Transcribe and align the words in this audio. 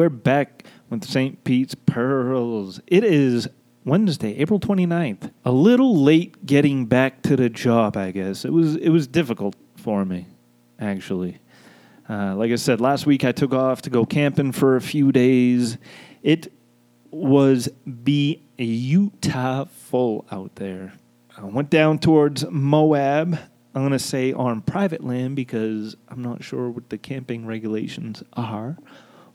we're 0.00 0.08
back 0.08 0.64
with 0.88 1.04
St. 1.04 1.44
Pete's 1.44 1.74
Pearls. 1.74 2.80
It 2.86 3.04
is 3.04 3.46
Wednesday, 3.84 4.34
April 4.38 4.58
29th. 4.58 5.30
A 5.44 5.52
little 5.52 5.94
late 5.94 6.46
getting 6.46 6.86
back 6.86 7.20
to 7.24 7.36
the 7.36 7.50
job, 7.50 7.98
I 7.98 8.10
guess. 8.10 8.46
It 8.46 8.50
was 8.50 8.76
it 8.76 8.88
was 8.88 9.06
difficult 9.06 9.56
for 9.76 10.06
me, 10.06 10.26
actually. 10.78 11.36
Uh, 12.08 12.34
like 12.34 12.50
I 12.50 12.54
said, 12.54 12.80
last 12.80 13.04
week 13.04 13.26
I 13.26 13.32
took 13.32 13.52
off 13.52 13.82
to 13.82 13.90
go 13.90 14.06
camping 14.06 14.52
for 14.52 14.76
a 14.76 14.80
few 14.80 15.12
days. 15.12 15.76
It 16.22 16.50
was 17.10 17.68
beautiful 18.02 20.24
out 20.32 20.54
there. 20.54 20.94
I 21.36 21.44
went 21.44 21.68
down 21.68 21.98
towards 21.98 22.48
Moab. 22.48 23.38
I'm 23.74 23.82
going 23.82 23.92
to 23.92 23.98
say 23.98 24.32
on 24.32 24.62
private 24.62 25.04
land 25.04 25.36
because 25.36 25.94
I'm 26.08 26.22
not 26.22 26.42
sure 26.42 26.70
what 26.70 26.88
the 26.88 26.96
camping 26.96 27.44
regulations 27.44 28.22
are 28.32 28.78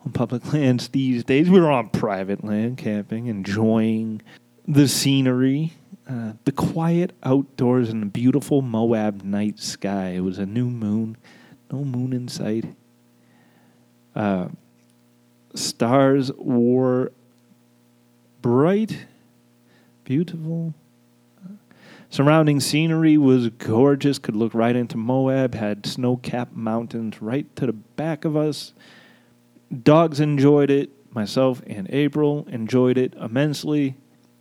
on 0.06 0.12
public 0.12 0.46
lands 0.54 0.90
these 0.90 1.24
days. 1.24 1.50
We 1.50 1.60
were 1.60 1.72
on 1.72 1.90
private 1.90 2.44
land 2.44 2.78
camping, 2.78 3.28
enjoying 3.28 4.22
the 4.68 4.88
scenery, 4.88 5.74
uh, 6.10 6.34
the 6.46 6.52
quiet 6.52 7.14
outdoors, 7.24 7.90
and 7.90 8.02
the 8.02 8.08
beautiful 8.08 8.62
Moab 8.62 9.24
night 9.24 9.60
sky. 9.60 10.10
It 10.10 10.22
was 10.22 10.38
a 10.38 10.46
new 10.46 10.70
moon, 10.70 11.18
no 11.72 11.84
moon 11.84 12.14
in 12.14 12.28
sight. 12.28 12.66
Uh, 14.16 14.50
stars 15.54 16.32
were 16.38 17.12
bright, 18.42 19.06
beautiful. 20.04 20.74
Surrounding 22.10 22.62
scenery 22.62 23.18
was 23.18 23.50
gorgeous, 23.50 24.20
could 24.20 24.36
look 24.36 24.54
right 24.54 24.76
into 24.76 24.96
Moab, 24.96 25.54
had 25.54 25.86
snow 25.86 26.16
capped 26.16 26.56
mountains 26.56 27.22
right 27.22 27.54
to 27.58 27.66
the 27.66 27.74
back 27.74 28.24
of 28.24 28.38
us. 28.38 28.74
Dogs 29.84 30.20
enjoyed 30.20 30.70
it. 30.70 30.92
Myself 31.14 31.62
and 31.66 31.88
April 31.92 32.46
enjoyed 32.50 32.98
it 32.98 33.14
immensely. 33.16 33.96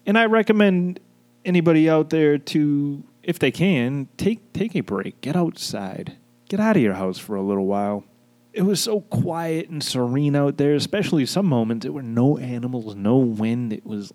And 0.07 0.19
I 0.19 0.27
recommend 0.27 1.01
anybody 1.45 1.89
out 1.89 2.11
there 2.11 2.37
to, 2.39 3.05
if 3.23 3.39
they 3.39 3.51
can, 3.51 4.09
take, 4.17 4.53
take 4.53 4.75
a 4.75 4.81
break. 4.81 5.21
Get 5.21 5.37
outside. 5.37 6.17
Get 6.49 6.61
out 6.61 6.77
of 6.77 6.83
your 6.83 6.95
house 6.95 7.19
for 7.19 7.37
a 7.37 7.43
little 7.43 7.67
while. 7.67 8.05
It 8.53 8.63
was 8.63 8.81
so 8.81 9.01
quiet 9.01 9.69
and 9.69 9.83
serene 9.83 10.37
out 10.37 10.59
there, 10.59 10.75
especially 10.75 11.27
some 11.27 11.47
moments. 11.47 11.85
There 11.85 11.93
were 11.93 12.03
no 12.03 12.39
animals, 12.39 12.95
no 12.95 13.17
wind. 13.17 13.73
It 13.73 13.85
was 13.85 14.13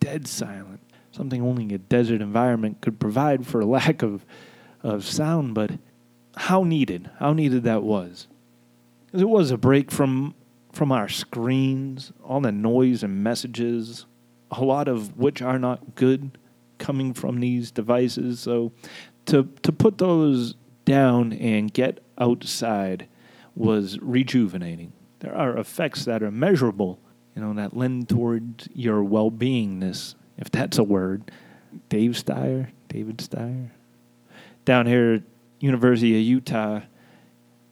dead 0.00 0.26
silent. 0.28 0.80
Something 1.10 1.42
only 1.42 1.72
a 1.74 1.78
desert 1.78 2.20
environment 2.20 2.80
could 2.80 2.98
provide 2.98 3.46
for 3.46 3.60
a 3.60 3.66
lack 3.78 4.02
of, 4.02 4.24
of 4.82 5.04
sound, 5.04 5.54
but 5.54 5.72
how 6.36 6.62
needed, 6.64 7.10
how 7.18 7.32
needed 7.32 7.64
that 7.64 7.82
was. 7.82 8.28
It 9.12 9.28
was 9.28 9.50
a 9.50 9.58
break 9.58 9.90
from 9.90 10.34
from 10.72 10.90
our 10.90 11.08
screens, 11.08 12.12
all 12.24 12.40
the 12.40 12.52
noise 12.52 13.02
and 13.02 13.22
messages, 13.22 14.06
a 14.50 14.64
lot 14.64 14.88
of 14.88 15.16
which 15.18 15.42
are 15.42 15.58
not 15.58 15.94
good 15.94 16.38
coming 16.78 17.14
from 17.14 17.40
these 17.40 17.70
devices. 17.70 18.40
So 18.40 18.72
to 19.26 19.44
to 19.62 19.72
put 19.72 19.98
those 19.98 20.54
down 20.84 21.32
and 21.34 21.72
get 21.72 22.02
outside 22.18 23.06
was 23.54 23.98
rejuvenating. 24.00 24.92
There 25.20 25.34
are 25.34 25.56
effects 25.56 26.04
that 26.06 26.22
are 26.22 26.30
measurable, 26.30 26.98
you 27.36 27.42
know, 27.42 27.54
that 27.54 27.76
lend 27.76 28.08
towards 28.08 28.68
your 28.74 29.04
well-beingness, 29.04 30.14
if 30.36 30.50
that's 30.50 30.78
a 30.78 30.82
word. 30.82 31.30
Dave 31.88 32.18
Strayer, 32.18 32.70
David 32.88 33.20
Strayer, 33.20 33.70
down 34.64 34.86
here 34.86 35.14
at 35.14 35.22
University 35.60 36.16
of 36.16 36.22
Utah 36.22 36.80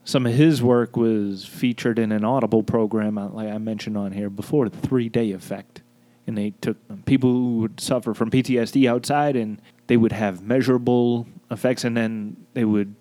some 0.05 0.27
of 0.27 0.33
his 0.33 0.62
work 0.62 0.97
was 0.97 1.45
featured 1.45 1.98
in 1.98 2.12
an 2.12 2.25
Audible 2.25 2.62
program, 2.62 3.19
uh, 3.19 3.29
like 3.29 3.48
I 3.48 3.59
mentioned 3.59 3.97
on 3.97 4.12
here 4.12 4.31
before, 4.31 4.69
the 4.69 4.77
three 4.77 5.09
day 5.09 5.33
effect. 5.33 5.83
And 6.27 6.37
they 6.39 6.51
took 6.61 6.77
people 7.07 7.31
who 7.31 7.59
would 7.59 7.81
suffer 7.81 8.15
from 8.15 8.31
PTSD 8.31 8.89
outside 8.89 9.37
and 9.37 9.61
they 9.89 9.97
would 9.97 10.12
have 10.12 10.42
measurable 10.42 11.27
effects, 11.51 11.83
and 11.83 11.97
then 11.97 12.36
they 12.55 12.64
would 12.64 12.95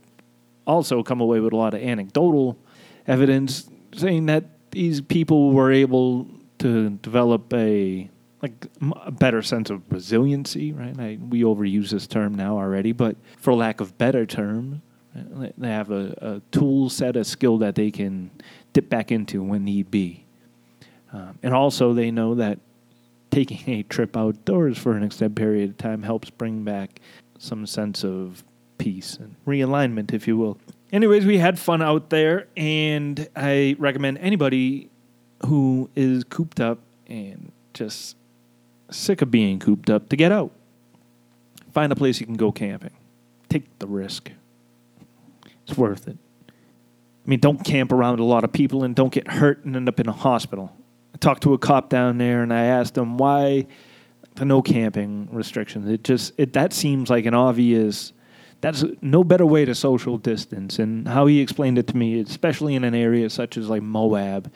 also 0.66 1.04
come 1.04 1.22
away 1.22 1.40
with 1.40 1.54
a 1.54 1.56
lot 1.56 1.76
of 1.76 1.82
anecdotal 1.82 2.58
evidence 3.06 3.70
saying 3.96 4.26
that 4.28 4.46
these 4.72 5.02
people 5.02 5.52
were 5.52 5.72
able 5.72 6.28
to 6.60 6.90
develop 6.90 7.54
a 7.54 8.10
like 8.42 8.68
a 9.04 9.12
better 9.12 9.42
sense 9.42 9.70
of 9.70 9.82
resiliency, 9.92 10.72
right? 10.72 10.98
I, 10.98 11.20
we 11.22 11.42
overuse 11.42 11.90
this 11.90 12.08
term 12.08 12.34
now 12.36 12.58
already, 12.58 12.94
but 12.94 13.18
for 13.38 13.54
lack 13.54 13.82
of 13.82 13.98
better 13.98 14.26
terms, 14.26 14.80
they 15.14 15.70
have 15.70 15.92
a, 15.92 16.14
a 16.22 16.42
tool 16.52 16.90
set, 16.90 17.16
a 17.16 17.24
skill 17.24 17.58
that 17.60 17.76
they 17.76 17.92
can 17.92 18.32
dip 18.74 18.90
back 18.90 19.12
into 19.12 19.42
when 19.44 19.66
need 19.66 19.90
be. 19.90 20.26
Um, 21.12 21.40
and 21.42 21.54
also, 21.54 21.94
they 21.94 22.12
know 22.12 22.36
that 22.36 22.60
taking 23.32 23.74
a 23.74 23.84
trip 23.84 24.16
outdoors 24.16 24.78
for 24.78 24.94
an 24.94 25.04
extended 25.04 25.36
period 25.36 25.72
of 25.72 25.78
time 25.78 26.04
helps 26.04 26.30
bring 26.30 26.64
back 26.64 27.00
some 27.38 27.66
sense 27.66 28.04
of 28.04 28.44
peace 28.78 29.18
and 29.18 29.36
realignment, 29.48 30.14
if 30.14 30.28
you 30.28 30.38
will. 30.38 30.58
Anyways, 30.92 31.26
we 31.26 31.38
had 31.38 31.60
fun 31.60 31.82
out 31.82 32.10
there, 32.10 32.48
and 32.58 33.28
I 33.36 33.76
recommend 33.80 34.18
anybody 34.20 34.90
who 35.46 35.90
is 35.96 36.24
cooped 36.24 36.60
up 36.60 36.80
and 37.08 37.52
just 37.74 38.16
sick 38.90 39.22
of 39.22 39.32
being 39.32 39.60
cooped 39.60 39.90
up 39.90 40.10
to 40.10 40.16
get 40.16 40.32
out. 40.32 40.52
Find 41.74 41.92
a 41.92 41.96
place 41.96 42.20
you 42.20 42.26
can 42.26 42.36
go 42.36 42.52
camping. 42.52 42.92
Take 43.50 43.80
the 43.80 43.88
risk. 43.88 44.32
It's 45.70 45.78
worth 45.78 46.08
it. 46.08 46.18
I 46.50 47.30
mean, 47.30 47.40
don't 47.40 47.64
camp 47.64 47.92
around 47.92 48.20
a 48.20 48.24
lot 48.24 48.44
of 48.44 48.52
people 48.52 48.84
and 48.84 48.96
don't 48.96 49.14
get 49.14 49.28
hurt 49.28 49.64
and 49.64 49.76
end 49.76 49.88
up 49.88 50.00
in 50.00 50.10
a 50.10 50.12
hospital. 50.12 50.76
I 51.14 51.18
talked 51.18 51.44
to 51.44 51.54
a 51.54 51.60
cop 51.60 51.90
down 51.90 52.18
there 52.18 52.42
and 52.42 52.52
I 52.52 52.64
asked 52.66 52.98
him 52.98 53.18
why 53.18 53.68
the 54.34 54.46
no 54.46 54.64
camping 54.64 55.30
restrictions. 55.32 55.88
It 55.88 56.04
just 56.04 56.34
it 56.40 56.54
that 56.54 56.74
seems 56.74 57.10
like 57.10 57.26
an 57.26 57.36
obvious. 57.36 58.14
That's 58.62 58.84
no 59.02 59.24
better 59.24 59.46
way 59.46 59.64
to 59.66 59.76
social 59.76 60.18
distance. 60.18 60.80
And 60.80 61.08
how 61.08 61.28
he 61.28 61.40
explained 61.40 61.78
it 61.78 61.88
to 61.88 61.98
me, 61.98 62.20
especially 62.20 62.74
in 62.76 62.84
an 62.84 62.96
area 62.96 63.30
such 63.30 63.58
as 63.58 63.70
like 63.70 63.84
Moab, 63.84 64.52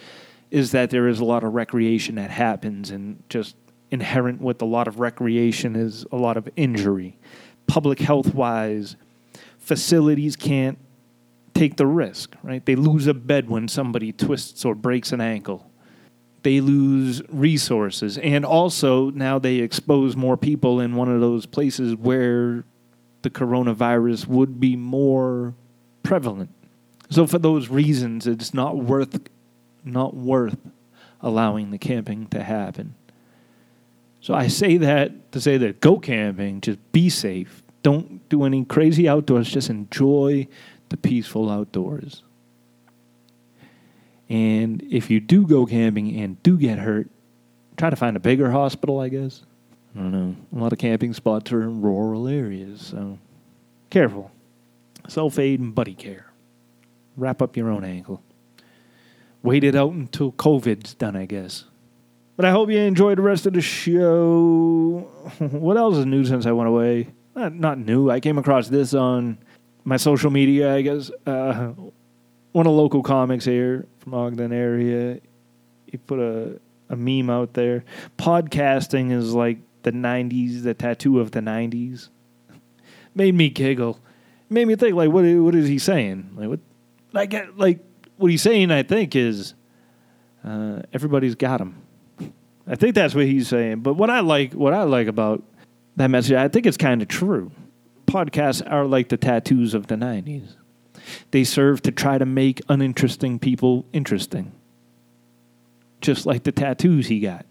is 0.49 0.71
that 0.71 0.89
there 0.89 1.07
is 1.07 1.19
a 1.19 1.25
lot 1.25 1.43
of 1.43 1.53
recreation 1.53 2.15
that 2.15 2.29
happens, 2.29 2.91
and 2.91 3.21
just 3.29 3.55
inherent 3.91 4.41
with 4.41 4.61
a 4.61 4.65
lot 4.65 4.87
of 4.87 4.99
recreation 4.99 5.75
is 5.75 6.05
a 6.11 6.17
lot 6.17 6.37
of 6.37 6.49
injury. 6.55 7.17
Public 7.67 7.99
health 7.99 8.33
wise, 8.33 8.95
facilities 9.57 10.35
can't 10.35 10.77
take 11.53 11.77
the 11.77 11.87
risk, 11.87 12.35
right? 12.43 12.65
They 12.65 12.75
lose 12.75 13.07
a 13.07 13.13
bed 13.13 13.49
when 13.49 13.67
somebody 13.67 14.11
twists 14.11 14.65
or 14.65 14.75
breaks 14.75 15.11
an 15.11 15.21
ankle. 15.21 15.69
They 16.43 16.59
lose 16.59 17.21
resources. 17.29 18.17
And 18.17 18.45
also, 18.45 19.09
now 19.11 19.39
they 19.39 19.55
expose 19.55 20.15
more 20.15 20.35
people 20.35 20.79
in 20.79 20.95
one 20.95 21.09
of 21.09 21.21
those 21.21 21.45
places 21.45 21.95
where 21.95 22.65
the 23.21 23.29
coronavirus 23.29 24.27
would 24.27 24.59
be 24.59 24.75
more 24.75 25.53
prevalent. 26.03 26.49
So, 27.09 27.25
for 27.27 27.39
those 27.39 27.69
reasons, 27.69 28.27
it's 28.27 28.53
not 28.53 28.77
worth, 28.77 29.21
not 29.85 30.15
worth 30.15 30.57
allowing 31.21 31.71
the 31.71 31.77
camping 31.77 32.27
to 32.27 32.43
happen. 32.43 32.95
So, 34.19 34.33
I 34.33 34.47
say 34.47 34.77
that 34.77 35.31
to 35.31 35.39
say 35.39 35.57
that 35.57 35.79
go 35.79 35.97
camping, 35.99 36.59
just 36.59 36.79
be 36.91 37.09
safe. 37.09 37.63
Don't 37.83 38.27
do 38.29 38.43
any 38.43 38.65
crazy 38.65 39.07
outdoors, 39.07 39.49
just 39.49 39.69
enjoy 39.69 40.47
the 40.93 40.97
peaceful 40.97 41.49
outdoors. 41.49 42.21
And 44.29 44.83
if 44.83 45.09
you 45.09 45.19
do 45.19 45.47
go 45.47 45.65
camping 45.65 46.15
and 46.21 46.41
do 46.43 46.55
get 46.55 46.77
hurt, 46.77 47.09
try 47.77 47.89
to 47.89 47.95
find 47.95 48.15
a 48.15 48.19
bigger 48.19 48.51
hospital, 48.51 48.99
I 48.99 49.09
guess. 49.09 49.41
I 49.95 49.99
don't 49.99 50.11
know. 50.11 50.35
A 50.55 50.61
lot 50.61 50.71
of 50.71 50.77
camping 50.77 51.13
spots 51.13 51.51
are 51.51 51.63
in 51.63 51.81
rural 51.81 52.27
areas, 52.27 52.79
so 52.79 53.17
careful. 53.89 54.29
Self 55.07 55.39
aid 55.39 55.59
and 55.59 55.73
buddy 55.73 55.95
care. 55.95 56.31
Wrap 57.17 57.41
up 57.41 57.57
your 57.57 57.71
own 57.71 57.83
ankle. 57.83 58.21
Wait 59.41 59.63
it 59.63 59.75
out 59.75 59.93
until 59.93 60.31
COVID's 60.31 60.93
done, 60.93 61.15
I 61.15 61.25
guess. 61.25 61.63
But 62.35 62.45
I 62.45 62.51
hope 62.51 62.69
you 62.69 62.77
enjoyed 62.77 63.17
the 63.17 63.23
rest 63.23 63.47
of 63.47 63.53
the 63.53 63.61
show. 63.61 65.09
what 65.39 65.75
else 65.75 65.97
is 65.97 66.05
new 66.05 66.23
since 66.23 66.45
I 66.45 66.51
went 66.51 66.69
away? 66.69 67.07
Not, 67.35 67.55
not 67.55 67.79
new. 67.79 68.11
I 68.11 68.19
came 68.19 68.37
across 68.37 68.67
this 68.67 68.93
on 68.93 69.39
my 69.83 69.97
social 69.97 70.31
media, 70.31 70.73
I 70.73 70.81
guess. 70.81 71.11
Uh, 71.25 71.73
one 72.51 72.67
of 72.67 72.73
local 72.73 73.03
comics 73.03 73.45
here 73.45 73.87
from 73.99 74.13
Ogden 74.13 74.53
area, 74.53 75.19
he 75.87 75.97
put 75.97 76.19
a, 76.19 76.59
a 76.89 76.95
meme 76.95 77.29
out 77.29 77.53
there. 77.53 77.83
Podcasting 78.17 79.11
is 79.11 79.33
like 79.33 79.57
the 79.83 79.91
90s, 79.91 80.63
the 80.63 80.73
tattoo 80.73 81.19
of 81.19 81.31
the 81.31 81.39
90s. 81.39 82.09
Made 83.15 83.35
me 83.35 83.49
giggle. 83.49 83.99
Made 84.49 84.67
me 84.67 84.75
think, 84.75 84.95
like, 84.95 85.09
what, 85.09 85.25
what 85.25 85.55
is 85.55 85.67
he 85.67 85.79
saying? 85.79 86.31
Like, 86.35 86.47
what, 86.47 86.59
I 87.15 87.25
get, 87.25 87.57
like, 87.57 87.79
what 88.17 88.29
he's 88.29 88.41
saying, 88.41 88.71
I 88.71 88.83
think, 88.83 89.15
is 89.15 89.55
uh, 90.43 90.83
everybody's 90.93 91.35
got 91.35 91.59
him. 91.59 91.81
I 92.67 92.75
think 92.75 92.95
that's 92.95 93.15
what 93.15 93.25
he's 93.25 93.47
saying. 93.47 93.79
But 93.79 93.95
what 93.95 94.09
I 94.09 94.19
like, 94.19 94.53
what 94.53 94.73
I 94.73 94.83
like 94.83 95.07
about 95.07 95.43
that 95.95 96.07
message, 96.07 96.33
I 96.33 96.47
think 96.47 96.65
it's 96.65 96.77
kind 96.77 97.01
of 97.01 97.07
true 97.07 97.51
podcasts 98.13 98.61
are 98.71 98.85
like 98.85 99.09
the 99.09 99.17
tattoos 99.17 99.73
of 99.73 99.87
the 99.87 99.95
90s. 99.95 100.55
They 101.31 101.43
serve 101.43 101.81
to 101.81 101.91
try 101.91 102.17
to 102.17 102.25
make 102.25 102.61
uninteresting 102.69 103.39
people 103.39 103.85
interesting. 103.91 104.51
just 106.03 106.25
like 106.25 106.43
the 106.43 106.51
tattoos 106.51 107.07
he 107.07 107.19
got. 107.19 107.45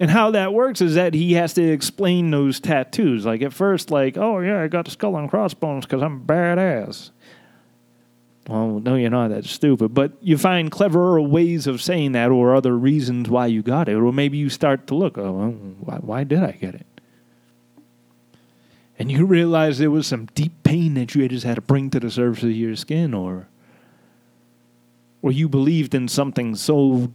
And 0.00 0.10
how 0.10 0.32
that 0.32 0.52
works 0.52 0.80
is 0.80 0.96
that 0.96 1.14
he 1.14 1.34
has 1.34 1.54
to 1.54 1.62
explain 1.62 2.30
those 2.30 2.58
tattoos. 2.58 3.24
Like 3.24 3.42
at 3.42 3.52
first, 3.52 3.90
like, 3.90 4.16
oh 4.16 4.40
yeah, 4.40 4.60
I 4.60 4.68
got 4.68 4.86
the 4.86 4.90
skull 4.90 5.16
and 5.16 5.30
crossbones 5.30 5.86
because 5.86 6.02
I'm 6.02 6.24
badass. 6.24 7.10
Well, 8.48 8.80
no, 8.80 8.96
you're 8.96 9.10
not 9.10 9.28
that 9.28 9.44
stupid. 9.44 9.94
But 9.94 10.12
you 10.20 10.36
find 10.36 10.70
cleverer 10.70 11.20
ways 11.22 11.66
of 11.66 11.80
saying 11.80 12.12
that 12.12 12.30
or 12.30 12.54
other 12.54 12.76
reasons 12.76 13.30
why 13.30 13.46
you 13.46 13.62
got 13.62 13.88
it. 13.88 13.94
Or 13.94 14.12
maybe 14.12 14.36
you 14.36 14.50
start 14.50 14.86
to 14.88 14.94
look, 14.94 15.16
oh, 15.16 15.32
well, 15.32 15.50
why, 15.50 15.96
why 15.96 16.24
did 16.24 16.42
I 16.42 16.52
get 16.52 16.74
it? 16.74 16.86
And 18.98 19.10
you 19.10 19.26
realize 19.26 19.78
there 19.78 19.90
was 19.90 20.06
some 20.06 20.26
deep 20.34 20.62
pain 20.62 20.94
that 20.94 21.14
you 21.14 21.28
just 21.28 21.44
had 21.44 21.56
to 21.56 21.60
bring 21.60 21.90
to 21.90 22.00
the 22.00 22.10
surface 22.10 22.44
of 22.44 22.50
your 22.52 22.76
skin, 22.76 23.12
or, 23.12 23.48
or 25.20 25.32
you 25.32 25.48
believed 25.48 25.94
in 25.94 26.06
something 26.06 26.54
so 26.54 27.12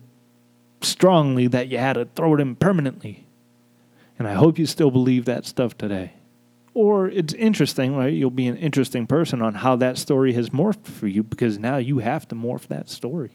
strongly 0.82 1.48
that 1.48 1.70
you 1.70 1.78
had 1.78 1.94
to 1.94 2.06
throw 2.16 2.36
it 2.36 2.42
in 2.42 2.56
permanently. 2.56 3.26
And 4.18 4.28
I 4.28 4.34
hope 4.34 4.60
you 4.60 4.66
still 4.66 4.92
believe 4.92 5.26
that 5.26 5.46
stuff 5.46 5.78
today. 5.78 6.14
Or 6.74 7.08
it's 7.10 7.34
interesting, 7.34 7.96
right? 7.96 8.14
You'll 8.14 8.30
be 8.30 8.48
an 8.48 8.58
interesting 8.58 9.08
person 9.08 9.42
on 9.42 9.56
how 9.56 9.76
that 9.78 9.98
story 9.98 10.34
has 10.34 10.50
morphed 10.50 10.86
for 10.86 11.08
you 11.08 11.24
because 11.24 11.58
now 11.58 11.78
you 11.78 12.00
have 12.00 12.28
to 12.28 12.36
morph 12.36 12.68
that 12.68 12.90
story. 12.90 13.32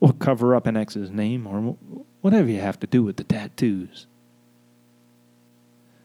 Or 0.00 0.12
cover 0.12 0.54
up 0.54 0.66
an 0.66 0.76
ex's 0.76 1.10
name 1.10 1.46
or 1.46 1.76
whatever 2.20 2.48
you 2.48 2.60
have 2.60 2.78
to 2.80 2.86
do 2.86 3.02
with 3.02 3.16
the 3.16 3.24
tattoos. 3.24 4.06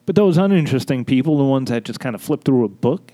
But 0.09 0.15
those 0.15 0.39
uninteresting 0.39 1.05
people, 1.05 1.37
the 1.37 1.43
ones 1.43 1.69
that 1.69 1.83
just 1.83 1.99
kind 1.99 2.15
of 2.15 2.21
flip 2.23 2.43
through 2.43 2.65
a 2.65 2.67
book 2.67 3.11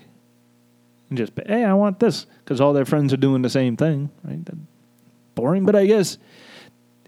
and 1.10 1.18
just, 1.18 1.34
hey, 1.44 1.62
I 1.62 1.74
want 1.74 2.00
this 2.00 2.24
because 2.42 2.58
all 2.58 2.72
their 2.72 2.86
friends 2.86 3.12
are 3.12 3.18
doing 3.18 3.42
the 3.42 3.50
same 3.50 3.76
thing, 3.76 4.08
right? 4.24 4.40
Boring, 5.34 5.66
but 5.66 5.76
I 5.76 5.84
guess 5.84 6.16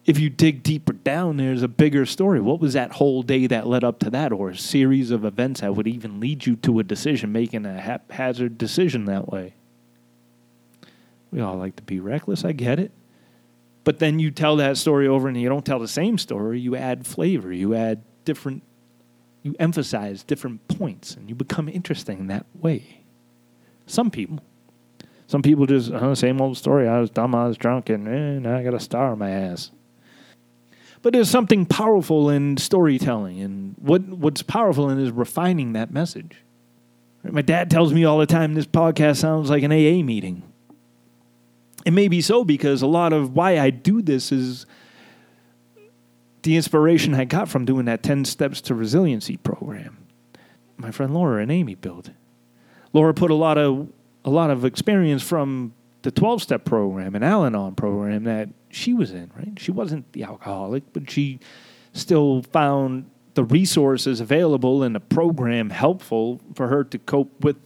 if 0.05 0.19
you 0.19 0.29
dig 0.29 0.63
deeper 0.63 0.93
down, 0.93 1.39
there's 1.39 1.63
a 1.63 1.69
bigger 1.69 2.05
story. 2.05 2.39
What 2.39 2.61
was 2.61 2.75
that 2.75 2.93
whole 2.93 3.23
day 3.23 3.47
that 3.47 3.67
led 3.67 3.83
up 3.83 3.99
to 4.01 4.11
that, 4.11 4.31
or 4.31 4.51
a 4.51 4.57
series 4.59 5.11
of 5.11 5.25
events 5.25 5.63
that 5.63 5.75
would 5.75 5.89
even 5.89 6.21
lead 6.21 6.45
you 6.45 6.57
to 6.57 6.81
a 6.81 6.83
decision, 6.83 7.33
making 7.33 7.65
a 7.65 7.81
haphazard 7.81 8.59
decision 8.59 9.07
that 9.07 9.33
way? 9.33 9.55
We 11.33 11.41
all 11.41 11.57
like 11.57 11.77
to 11.77 11.83
be 11.83 11.99
reckless, 11.99 12.45
I 12.45 12.53
get 12.53 12.79
it. 12.79 12.93
But 13.85 14.01
then 14.01 14.19
you 14.19 14.33
tell 14.33 14.57
that 14.57 14.77
story 14.77 15.09
over 15.09 15.29
and 15.29 15.41
you 15.41 15.49
don't 15.49 15.65
tell 15.65 15.79
the 15.79 15.89
same 15.89 16.19
story, 16.19 16.61
you 16.61 16.77
add 16.77 17.07
flavor, 17.07 17.51
you 17.51 17.75
add 17.75 18.03
different, 18.27 18.63
you 19.43 19.55
emphasize 19.59 20.23
different 20.23 20.67
points, 20.69 21.15
and 21.15 21.29
you 21.29 21.35
become 21.35 21.69
interesting 21.69 22.27
that 22.27 22.47
way. 22.55 23.03
Some 23.87 24.11
people. 24.11 24.41
Some 25.27 25.43
people 25.43 25.67
just, 25.67 25.93
oh, 25.93 26.15
same 26.15 26.41
old 26.41 26.57
story. 26.57 26.89
I 26.89 27.01
was 27.01 27.11
dumb, 27.11 27.35
I 27.35 27.47
was 27.47 27.59
drunk, 27.59 27.91
and 27.91 28.09
eh, 28.09 28.39
now 28.39 28.57
I 28.57 28.63
got 28.63 28.75
a 28.75 28.81
star 28.81 29.13
on 29.13 29.19
my 29.19 29.31
ass. 29.31 29.71
But 31.03 31.13
there's 31.13 31.31
something 31.31 31.67
powerful 31.67 32.31
in 32.31 32.57
storytelling, 32.57 33.41
and 33.41 33.75
what 33.79 34.03
what's 34.03 34.43
powerful 34.43 34.91
in 34.91 34.99
is 34.99 35.11
refining 35.11 35.73
that 35.75 35.93
message. 35.93 36.43
My 37.23 37.43
dad 37.43 37.71
tells 37.71 37.93
me 37.93 38.05
all 38.05 38.19
the 38.19 38.27
time 38.27 38.55
this 38.55 38.67
podcast 38.67 39.19
sounds 39.19 39.51
like 39.51 39.63
an 39.63 39.73
AA 39.73 40.03
meeting. 40.03 40.43
It 41.85 41.93
may 41.93 42.09
be 42.09 42.21
so 42.21 42.45
because 42.45 42.83
a 42.83 42.87
lot 42.87 43.13
of 43.13 43.35
why 43.35 43.59
I 43.59 43.71
do 43.71 44.03
this 44.03 44.33
is 44.33 44.67
the 46.43 46.57
inspiration 46.57 47.15
I 47.15 47.25
got 47.25 47.49
from 47.49 47.65
doing 47.65 47.87
that 47.87 48.03
10 48.03 48.25
Steps 48.25 48.61
to 48.63 48.75
Resiliency 48.75 49.37
program. 49.37 50.07
My 50.77 50.91
friend 50.91 51.13
Laura 51.13 51.43
and 51.43 51.51
Amy 51.51 51.75
built. 51.75 52.11
Laura 52.93 53.13
put 53.13 53.31
a 53.31 53.35
lot 53.35 53.59
of 53.59 53.89
a 54.25 54.31
lot 54.31 54.51
of 54.51 54.65
experience 54.65 55.23
from 55.23 55.73
the 56.03 56.11
12 56.11 56.43
step 56.43 56.65
program 56.65 57.15
and 57.15 57.25
Al 57.25 57.45
Anon 57.45 57.75
program 57.75 58.25
that 58.25 58.49
she 58.71 58.93
was 58.95 59.13
in, 59.13 59.31
right? 59.37 59.59
She 59.59 59.71
wasn't 59.71 60.13
the 60.13 60.25
alcoholic, 60.25 60.85
but 60.93 61.11
she 61.11 61.41
still 61.93 62.43
found 62.43 63.11
the 63.35 63.45
resources 63.45 64.21
available 64.21 64.83
and 64.83 64.95
the 64.95 65.01
program 65.01 65.71
helpful 65.71 66.41
for 66.55 66.69
her 66.69 66.85
to 66.85 66.99
cope 66.99 67.45
with 67.45 67.57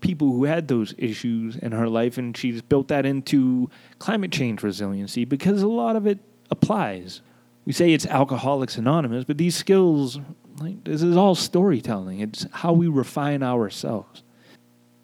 people 0.00 0.28
who 0.28 0.44
had 0.44 0.68
those 0.68 0.94
issues 0.98 1.56
in 1.56 1.72
her 1.72 1.88
life. 1.88 2.18
And 2.18 2.36
she's 2.36 2.62
built 2.62 2.88
that 2.88 3.04
into 3.04 3.68
climate 3.98 4.30
change 4.32 4.62
resiliency 4.62 5.24
because 5.24 5.62
a 5.62 5.68
lot 5.68 5.96
of 5.96 6.06
it 6.06 6.18
applies. 6.50 7.22
We 7.66 7.72
say 7.72 7.92
it's 7.92 8.06
Alcoholics 8.06 8.78
Anonymous, 8.78 9.24
but 9.24 9.36
these 9.36 9.56
skills, 9.56 10.20
like, 10.60 10.84
this 10.84 11.02
is 11.02 11.16
all 11.16 11.34
storytelling. 11.34 12.20
It's 12.20 12.46
how 12.52 12.72
we 12.72 12.86
refine 12.88 13.42
ourselves 13.42 14.22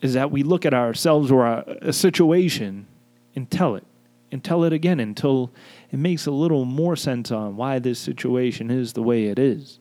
is 0.00 0.14
that 0.14 0.30
we 0.30 0.42
look 0.42 0.66
at 0.66 0.74
ourselves 0.74 1.30
or 1.30 1.46
a, 1.46 1.78
a 1.82 1.92
situation 1.92 2.86
and 3.36 3.50
tell 3.50 3.76
it 3.76 3.84
and 4.32 4.42
tell 4.42 4.64
it 4.64 4.72
again 4.72 4.98
until 4.98 5.50
it 5.90 5.98
makes 5.98 6.26
a 6.26 6.30
little 6.30 6.64
more 6.64 6.96
sense 6.96 7.30
on 7.30 7.56
why 7.56 7.78
this 7.78 7.98
situation 7.98 8.70
is 8.70 8.92
the 8.92 9.02
way 9.02 9.26
it 9.26 9.38
is. 9.38 9.78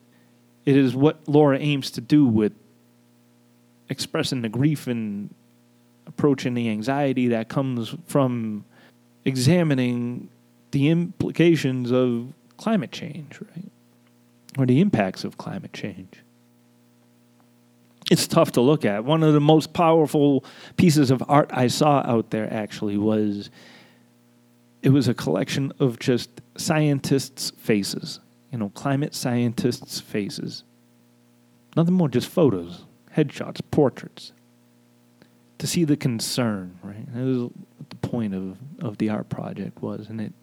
It 0.65 0.77
is 0.77 0.95
what 0.95 1.19
Laura 1.27 1.57
aims 1.57 1.89
to 1.91 2.01
do 2.01 2.25
with 2.25 2.53
expressing 3.89 4.41
the 4.41 4.49
grief 4.49 4.87
and 4.87 5.33
approaching 6.05 6.53
the 6.53 6.69
anxiety 6.69 7.27
that 7.29 7.49
comes 7.49 7.95
from 8.05 8.63
examining 9.25 10.29
the 10.71 10.89
implications 10.89 11.91
of 11.91 12.33
climate 12.57 12.91
change, 12.91 13.39
right? 13.41 13.71
Or 14.57 14.65
the 14.65 14.81
impacts 14.81 15.23
of 15.23 15.37
climate 15.37 15.73
change 15.73 16.21
it's 18.11 18.27
tough 18.27 18.51
to 18.51 18.61
look 18.61 18.83
at. 18.83 19.05
One 19.05 19.23
of 19.23 19.33
the 19.33 19.39
most 19.39 19.71
powerful 19.71 20.43
pieces 20.75 21.11
of 21.11 21.23
art 21.29 21.49
I 21.53 21.67
saw 21.67 22.03
out 22.05 22.29
there 22.29 22.53
actually 22.53 22.97
was 22.97 23.49
it 24.81 24.89
was 24.89 25.07
a 25.07 25.13
collection 25.13 25.71
of 25.79 25.97
just 25.97 26.29
scientists' 26.57 27.51
faces, 27.51 28.19
you 28.51 28.57
know, 28.57 28.67
climate 28.69 29.15
scientists' 29.15 30.01
faces. 30.01 30.65
Nothing 31.77 31.93
more, 31.93 32.09
just 32.09 32.27
photos, 32.27 32.83
headshots, 33.15 33.61
portraits. 33.71 34.33
To 35.59 35.67
see 35.67 35.85
the 35.85 35.95
concern, 35.95 36.79
right? 36.83 37.05
That 37.13 37.23
was 37.23 37.37
what 37.43 37.89
the 37.89 37.95
point 37.95 38.33
of, 38.33 38.57
of 38.81 38.97
the 38.97 39.09
art 39.09 39.29
project 39.29 39.81
was, 39.81 40.09
and 40.09 40.19
it 40.19 40.33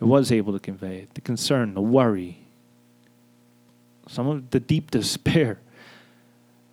it 0.00 0.04
was 0.04 0.32
able 0.32 0.52
to 0.52 0.58
convey. 0.58 1.08
The 1.14 1.20
concern, 1.20 1.74
the 1.74 1.80
worry, 1.80 2.46
some 4.08 4.26
of 4.26 4.50
the 4.50 4.60
deep 4.60 4.90
despair 4.90 5.60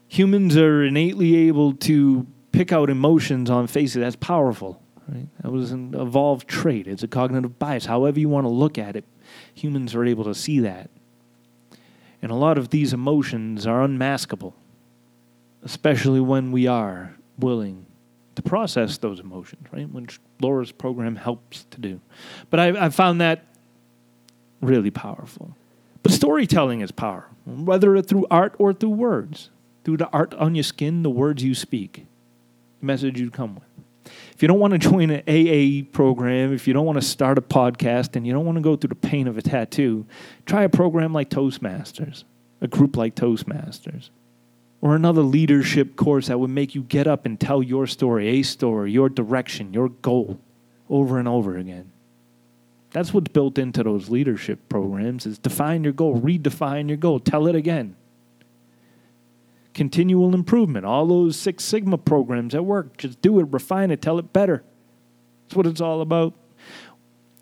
humans 0.08 0.56
are 0.58 0.84
innately 0.84 1.36
able 1.36 1.74
to 1.74 2.26
pick 2.52 2.72
out 2.72 2.90
emotions 2.90 3.50
on 3.50 3.68
faces. 3.68 4.02
That's 4.02 4.16
powerful. 4.16 4.82
Right? 5.08 5.28
That 5.42 5.52
was 5.52 5.72
an 5.72 5.94
evolved 5.94 6.48
trait. 6.48 6.88
It's 6.88 7.04
a 7.04 7.08
cognitive 7.08 7.60
bias. 7.60 7.86
However 7.86 8.20
you 8.20 8.30
want 8.30 8.46
to 8.46 8.50
look 8.50 8.78
at 8.78 8.96
it, 8.96 9.06
humans 9.54 9.96
are 9.96 10.06
able 10.06 10.24
to 10.26 10.36
see 10.36 10.60
that. 10.62 10.90
And 12.22 12.32
a 12.32 12.36
lot 12.36 12.58
of 12.58 12.70
these 12.70 12.94
emotions 12.94 13.68
are 13.68 13.88
unmaskable, 13.88 14.54
especially 15.64 16.20
when 16.20 16.52
we 16.52 16.68
are 16.68 17.16
willing 17.38 17.86
to 18.38 18.42
process 18.42 18.98
those 18.98 19.20
emotions, 19.20 19.68
right? 19.72 19.90
Which 19.92 20.20
Laura's 20.42 20.72
program 20.72 21.16
helps 21.16 21.66
to 21.72 21.82
do. 21.82 22.00
But 22.50 22.60
I, 22.60 22.86
I 22.86 22.90
found 22.90 23.22
that 23.22 23.46
really 24.62 24.92
powerful. 24.92 25.56
But 26.02 26.12
storytelling 26.12 26.82
is 26.82 26.92
power, 26.92 27.28
whether 27.46 27.96
it's 27.96 28.10
through 28.10 28.26
art 28.32 28.56
or 28.58 28.74
through 28.74 28.92
words 28.92 29.50
through 29.88 29.96
the 29.96 30.10
art 30.10 30.34
on 30.34 30.54
your 30.54 30.66
skin, 30.66 31.02
the 31.02 31.10
words 31.10 31.42
you 31.42 31.56
speak, 31.56 32.06
the 32.82 32.86
message 32.86 33.18
you 33.18 33.32
come 33.32 33.56
with. 33.56 34.12
If 34.34 34.42
you 34.42 34.50
don't 34.50 34.60
want 34.60 34.74
to 34.74 34.78
join 34.78 35.10
an 35.10 35.22
AA 35.30 35.90
program, 35.94 36.54
if 36.54 36.68
you 36.68 36.74
don't 36.74 36.86
want 36.86 37.00
to 37.00 37.08
start 37.08 37.38
a 37.38 37.42
podcast, 37.42 38.18
and 38.18 38.28
you 38.28 38.34
don't 38.34 38.46
want 38.46 38.58
to 38.58 38.62
go 38.62 38.76
through 38.76 38.90
the 38.90 38.96
pain 38.96 39.30
of 39.30 39.38
a 39.38 39.42
tattoo, 39.42 40.06
try 40.46 40.64
a 40.64 40.70
program 40.70 41.14
like 41.14 41.30
Toastmasters, 41.30 42.26
a 42.60 42.68
group 42.68 42.98
like 42.98 43.16
Toastmasters, 43.16 44.10
or 44.82 44.96
another 44.96 45.22
leadership 45.22 45.96
course 45.96 46.28
that 46.28 46.40
would 46.40 46.50
make 46.50 46.76
you 46.76 46.84
get 46.84 47.08
up 47.08 47.26
and 47.26 47.40
tell 47.40 47.64
your 47.64 47.88
story, 47.88 48.28
a 48.28 48.44
story, 48.44 48.92
your 48.92 49.10
direction, 49.10 49.74
your 49.74 49.90
goal 49.90 50.40
over 50.90 51.20
and 51.20 51.28
over 51.28 51.58
again. 51.58 51.92
That's 52.92 53.14
what's 53.14 53.30
built 53.30 53.58
into 53.58 53.84
those 53.84 54.10
leadership 54.10 54.70
programs 54.70 55.26
is 55.26 55.38
define 55.38 55.84
your 55.84 55.94
goal, 55.94 56.20
redefine 56.20 56.88
your 56.88 56.98
goal, 56.98 57.20
tell 57.20 57.48
it 57.48 57.56
again 57.56 57.96
continual 59.78 60.34
improvement. 60.34 60.86
All 60.86 61.06
those 61.06 61.38
Six 61.38 61.64
Sigma 61.64 62.00
programs 62.00 62.56
at 62.56 62.66
work, 62.66 62.98
just 62.98 63.22
do 63.22 63.40
it, 63.40 63.44
refine 63.52 63.92
it, 63.92 64.02
tell 64.02 64.18
it 64.18 64.34
better. 64.34 64.64
That's 65.44 65.56
what 65.56 65.68
it's 65.68 65.80
all 65.80 66.02
about. 66.02 66.34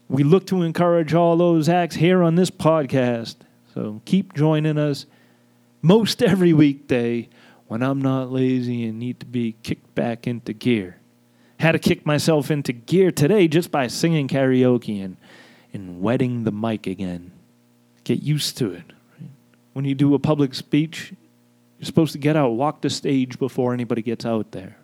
We 0.09 0.23
look 0.23 0.45
to 0.47 0.61
encourage 0.61 1.13
all 1.13 1.37
those 1.37 1.69
acts 1.69 1.95
here 1.95 2.21
on 2.21 2.35
this 2.35 2.51
podcast. 2.51 3.37
So 3.73 4.01
keep 4.03 4.33
joining 4.33 4.77
us 4.77 5.05
most 5.85 6.23
every 6.23 6.51
weekday 6.51 7.29
when 7.67 7.83
I'm 7.83 8.01
not 8.01 8.31
lazy 8.31 8.85
and 8.85 8.97
need 8.97 9.19
to 9.19 9.25
be 9.25 9.55
kicked 9.61 9.93
back 9.93 10.25
into 10.25 10.51
gear. 10.51 10.97
Had 11.59 11.73
to 11.73 11.79
kick 11.79 12.05
myself 12.05 12.49
into 12.49 12.73
gear 12.73 13.11
today 13.11 13.47
just 13.47 13.71
by 13.71 13.87
singing 13.87 14.27
karaoke 14.27 15.03
and, 15.03 15.17
and 15.73 16.01
wetting 16.01 16.43
the 16.43 16.51
mic 16.51 16.87
again. 16.87 17.31
Get 18.03 18.23
used 18.23 18.57
to 18.57 18.71
it. 18.71 18.93
When 19.73 19.85
you 19.85 19.93
do 19.93 20.15
a 20.15 20.19
public 20.19 20.55
speech, 20.55 21.13
you're 21.77 21.85
supposed 21.85 22.13
to 22.13 22.19
get 22.19 22.35
out, 22.35 22.49
walk 22.49 22.81
the 22.81 22.89
stage 22.89 23.37
before 23.37 23.73
anybody 23.73 24.01
gets 24.01 24.25
out 24.25 24.51
there. 24.51 24.77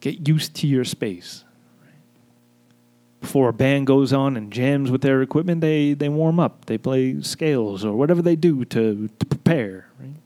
Get 0.00 0.26
used 0.26 0.54
to 0.56 0.66
your 0.66 0.84
space. 0.84 1.44
Before 3.22 3.48
a 3.48 3.52
band 3.52 3.86
goes 3.86 4.12
on 4.12 4.36
and 4.36 4.52
jams 4.52 4.90
with 4.90 5.00
their 5.00 5.22
equipment, 5.22 5.60
they, 5.60 5.94
they 5.94 6.08
warm 6.08 6.38
up. 6.38 6.66
They 6.66 6.76
play 6.76 7.22
scales 7.22 7.84
or 7.84 7.96
whatever 7.96 8.20
they 8.20 8.36
do 8.36 8.64
to, 8.66 9.08
to 9.08 9.26
prepare. 9.26 9.86
Right? 9.98 10.16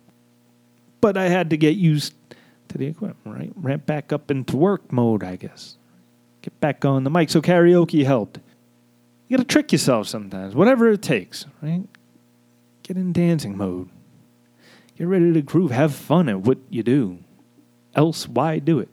But 1.00 1.16
I 1.16 1.28
had 1.28 1.50
to 1.50 1.56
get 1.56 1.76
used 1.76 2.14
to 2.68 2.78
the 2.78 2.86
equipment, 2.86 3.36
right? 3.38 3.52
Ramp 3.54 3.86
back 3.86 4.12
up 4.12 4.30
into 4.30 4.56
work 4.56 4.90
mode, 4.90 5.22
I 5.22 5.36
guess. 5.36 5.76
Get 6.42 6.58
back 6.58 6.84
on 6.84 7.04
the 7.04 7.10
mic. 7.10 7.30
So 7.30 7.40
karaoke 7.40 8.04
helped. 8.04 8.40
You 9.28 9.36
got 9.36 9.42
to 9.42 9.48
trick 9.48 9.72
yourself 9.72 10.08
sometimes, 10.08 10.54
whatever 10.54 10.90
it 10.90 11.02
takes, 11.02 11.44
right? 11.60 11.84
Get 12.82 12.96
in 12.96 13.12
dancing 13.12 13.56
mode. 13.56 13.90
Get 14.96 15.06
ready 15.06 15.32
to 15.32 15.42
groove. 15.42 15.70
Have 15.70 15.94
fun 15.94 16.28
at 16.28 16.40
what 16.40 16.58
you 16.70 16.82
do. 16.82 17.18
Else, 17.94 18.26
why 18.26 18.58
do 18.58 18.78
it? 18.78 18.88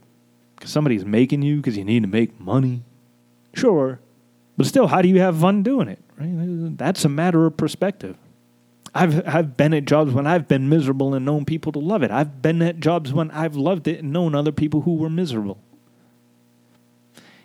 Because 0.56 0.72
somebody's 0.72 1.06
making 1.06 1.42
you 1.42 1.58
because 1.58 1.78
you 1.78 1.86
need 1.86 2.04
to 2.04 2.10
make 2.10 2.40
money 2.40 2.84
Sure. 3.54 4.00
But 4.58 4.68
still, 4.68 4.88
how 4.88 5.02
do 5.02 5.08
you 5.08 5.20
have 5.20 5.40
fun 5.40 5.64
doing 5.64 5.88
it? 5.88 6.00
Right? 6.18 6.78
That's 6.78 7.06
a 7.06 7.10
matter 7.10 7.46
of 7.46 7.58
perspective. 7.58 8.18
I've 8.96 9.28
I've 9.28 9.58
been 9.58 9.74
at 9.74 9.86
jobs 9.86 10.14
when 10.14 10.28
I've 10.28 10.48
been 10.48 10.70
miserable 10.70 11.16
and 11.16 11.26
known 11.26 11.46
people 11.46 11.72
to 11.72 11.80
love 11.80 12.04
it. 12.04 12.12
I've 12.12 12.42
been 12.42 12.62
at 12.62 12.80
jobs 12.80 13.12
when 13.12 13.32
I've 13.32 13.56
loved 13.56 13.88
it 13.88 14.04
and 14.04 14.14
known 14.14 14.36
other 14.36 14.52
people 14.52 14.82
who 14.82 14.96
were 14.96 15.10
miserable. 15.10 15.60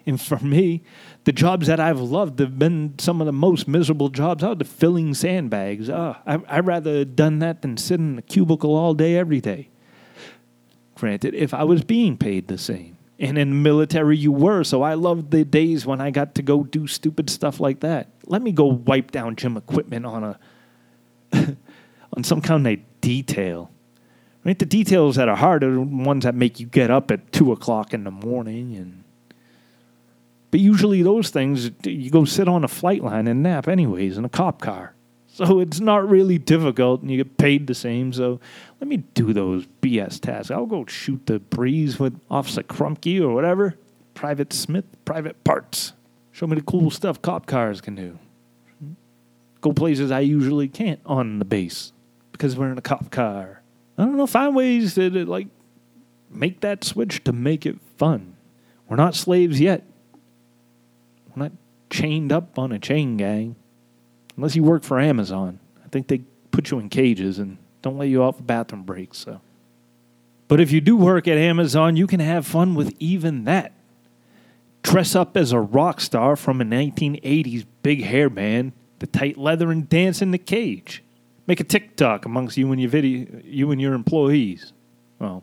And 0.04 0.20
for 0.20 0.38
me, 0.38 0.82
the 1.24 1.32
jobs 1.32 1.66
that 1.66 1.80
I've 1.80 2.00
loved 2.00 2.38
have 2.38 2.58
been 2.58 2.94
some 2.98 3.20
of 3.20 3.26
the 3.26 3.32
most 3.32 3.68
miserable 3.68 4.08
jobs 4.08 4.42
out. 4.42 4.58
The 4.58 4.64
filling 4.64 5.14
sandbags. 5.14 5.88
Uh, 5.90 6.16
I, 6.26 6.40
I'd 6.48 6.66
rather 6.66 6.98
have 7.00 7.16
done 7.16 7.38
that 7.40 7.62
than 7.62 7.76
sit 7.76 8.00
in 8.00 8.18
a 8.18 8.22
cubicle 8.22 8.74
all 8.74 8.94
day 8.94 9.16
every 9.16 9.40
day. 9.40 9.68
Granted, 10.96 11.34
if 11.34 11.54
I 11.54 11.64
was 11.64 11.82
being 11.82 12.16
paid 12.16 12.48
the 12.48 12.58
same 12.58 12.97
and 13.18 13.36
in 13.36 13.62
military 13.62 14.16
you 14.16 14.32
were. 14.32 14.64
So 14.64 14.82
i 14.82 14.94
loved 14.94 15.30
the 15.30 15.44
days 15.44 15.86
when 15.86 16.00
i 16.00 16.10
got 16.10 16.34
to 16.36 16.42
go 16.42 16.64
do 16.64 16.86
stupid 16.86 17.30
stuff 17.30 17.60
like 17.60 17.80
that. 17.80 18.08
Let 18.26 18.42
me 18.42 18.52
go 18.52 18.66
wipe 18.66 19.10
down 19.10 19.36
gym 19.36 19.56
equipment 19.56 20.06
on 20.06 20.24
a 20.24 20.38
on 22.12 22.24
some 22.24 22.40
kind 22.40 22.66
of 22.66 22.78
detail. 23.00 23.70
Right? 24.44 24.58
The 24.58 24.66
details 24.66 25.16
that 25.16 25.28
are 25.28 25.36
hard 25.36 25.62
are 25.64 25.74
the 25.74 25.80
ones 25.80 26.24
that 26.24 26.34
make 26.34 26.58
you 26.60 26.66
get 26.66 26.90
up 26.90 27.10
at 27.10 27.32
two 27.32 27.52
o'clock 27.52 27.92
in 27.92 28.04
the 28.04 28.10
morning 28.10 28.76
and 28.76 29.04
but 30.50 30.60
usually 30.60 31.02
those 31.02 31.28
things 31.28 31.70
you 31.84 32.10
go 32.10 32.24
sit 32.24 32.48
on 32.48 32.64
a 32.64 32.68
flight 32.68 33.02
line 33.02 33.26
and 33.26 33.42
nap 33.42 33.68
anyways 33.68 34.16
in 34.16 34.24
a 34.24 34.30
cop 34.30 34.62
car 34.62 34.94
so 35.38 35.60
it's 35.60 35.78
not 35.78 36.08
really 36.08 36.36
difficult, 36.36 37.00
and 37.00 37.12
you 37.12 37.18
get 37.18 37.38
paid 37.38 37.68
the 37.68 37.74
same. 37.74 38.12
So 38.12 38.40
let 38.80 38.88
me 38.88 38.96
do 38.96 39.32
those 39.32 39.68
BS 39.80 40.18
tasks. 40.18 40.50
I'll 40.50 40.66
go 40.66 40.84
shoot 40.86 41.26
the 41.26 41.38
breeze 41.38 42.00
with 42.00 42.20
Officer 42.28 42.64
Krupke 42.64 43.20
or 43.20 43.32
whatever. 43.32 43.76
Private 44.14 44.52
Smith, 44.52 44.84
private 45.04 45.44
parts. 45.44 45.92
Show 46.32 46.48
me 46.48 46.56
the 46.56 46.62
cool 46.62 46.90
stuff 46.90 47.22
cop 47.22 47.46
cars 47.46 47.80
can 47.80 47.94
do. 47.94 48.18
Go 49.60 49.72
places 49.72 50.10
I 50.10 50.20
usually 50.20 50.66
can't 50.66 51.00
on 51.06 51.38
the 51.38 51.44
base 51.44 51.92
because 52.32 52.56
we're 52.56 52.72
in 52.72 52.78
a 52.78 52.82
cop 52.82 53.12
car. 53.12 53.62
I 53.96 54.04
don't 54.04 54.16
know. 54.16 54.26
Find 54.26 54.56
ways 54.56 54.96
to, 54.96 55.08
to 55.08 55.24
like 55.24 55.46
make 56.30 56.62
that 56.62 56.82
switch 56.82 57.22
to 57.24 57.32
make 57.32 57.64
it 57.64 57.78
fun. 57.96 58.34
We're 58.88 58.96
not 58.96 59.14
slaves 59.14 59.60
yet. 59.60 59.84
We're 61.28 61.44
not 61.44 61.52
chained 61.90 62.32
up 62.32 62.58
on 62.58 62.72
a 62.72 62.80
chain 62.80 63.16
gang 63.16 63.54
unless 64.38 64.54
you 64.54 64.62
work 64.62 64.84
for 64.84 65.00
Amazon. 65.00 65.58
I 65.84 65.88
think 65.88 66.06
they 66.06 66.18
put 66.52 66.70
you 66.70 66.78
in 66.78 66.88
cages 66.88 67.40
and 67.40 67.58
don't 67.82 67.98
let 67.98 68.08
you 68.08 68.22
off 68.22 68.36
bathroom 68.40 68.84
breaks. 68.84 69.18
So, 69.18 69.40
but 70.46 70.60
if 70.60 70.70
you 70.70 70.80
do 70.80 70.96
work 70.96 71.26
at 71.26 71.36
Amazon, 71.36 71.96
you 71.96 72.06
can 72.06 72.20
have 72.20 72.46
fun 72.46 72.74
with 72.74 72.94
even 73.00 73.44
that. 73.44 73.72
Dress 74.82 75.16
up 75.16 75.36
as 75.36 75.50
a 75.50 75.60
rock 75.60 76.00
star 76.00 76.36
from 76.36 76.60
a 76.60 76.64
1980s 76.64 77.66
big 77.82 78.04
hair 78.04 78.30
band, 78.30 78.72
the 79.00 79.08
tight 79.08 79.36
leather, 79.36 79.72
and 79.72 79.88
dance 79.88 80.22
in 80.22 80.30
the 80.30 80.38
cage. 80.38 81.02
Make 81.48 81.58
a 81.58 81.64
TikTok 81.64 82.24
amongst 82.24 82.56
you 82.56 82.70
and 82.70 82.80
your 82.80 82.90
video, 82.90 83.26
you 83.44 83.72
and 83.72 83.80
your 83.80 83.94
employees. 83.94 84.72
Well, 85.18 85.42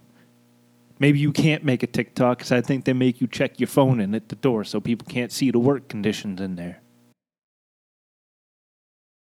maybe 1.00 1.20
you 1.20 1.34
can't 1.34 1.66
make 1.66 1.84
a 1.84 1.88
TikTok 1.88 2.38
because 2.38 2.54
I 2.54 2.62
think 2.62 2.86
they 2.86 2.94
make 2.94 3.20
you 3.20 3.28
check 3.28 3.60
your 3.60 3.68
phone 3.68 4.00
in 4.00 4.16
at 4.16 4.30
the 4.30 4.36
door 4.38 4.64
so 4.64 4.80
people 4.80 5.06
can't 5.10 5.34
see 5.34 5.52
the 5.52 5.60
work 5.60 5.90
conditions 5.90 6.40
in 6.40 6.56
there 6.56 6.80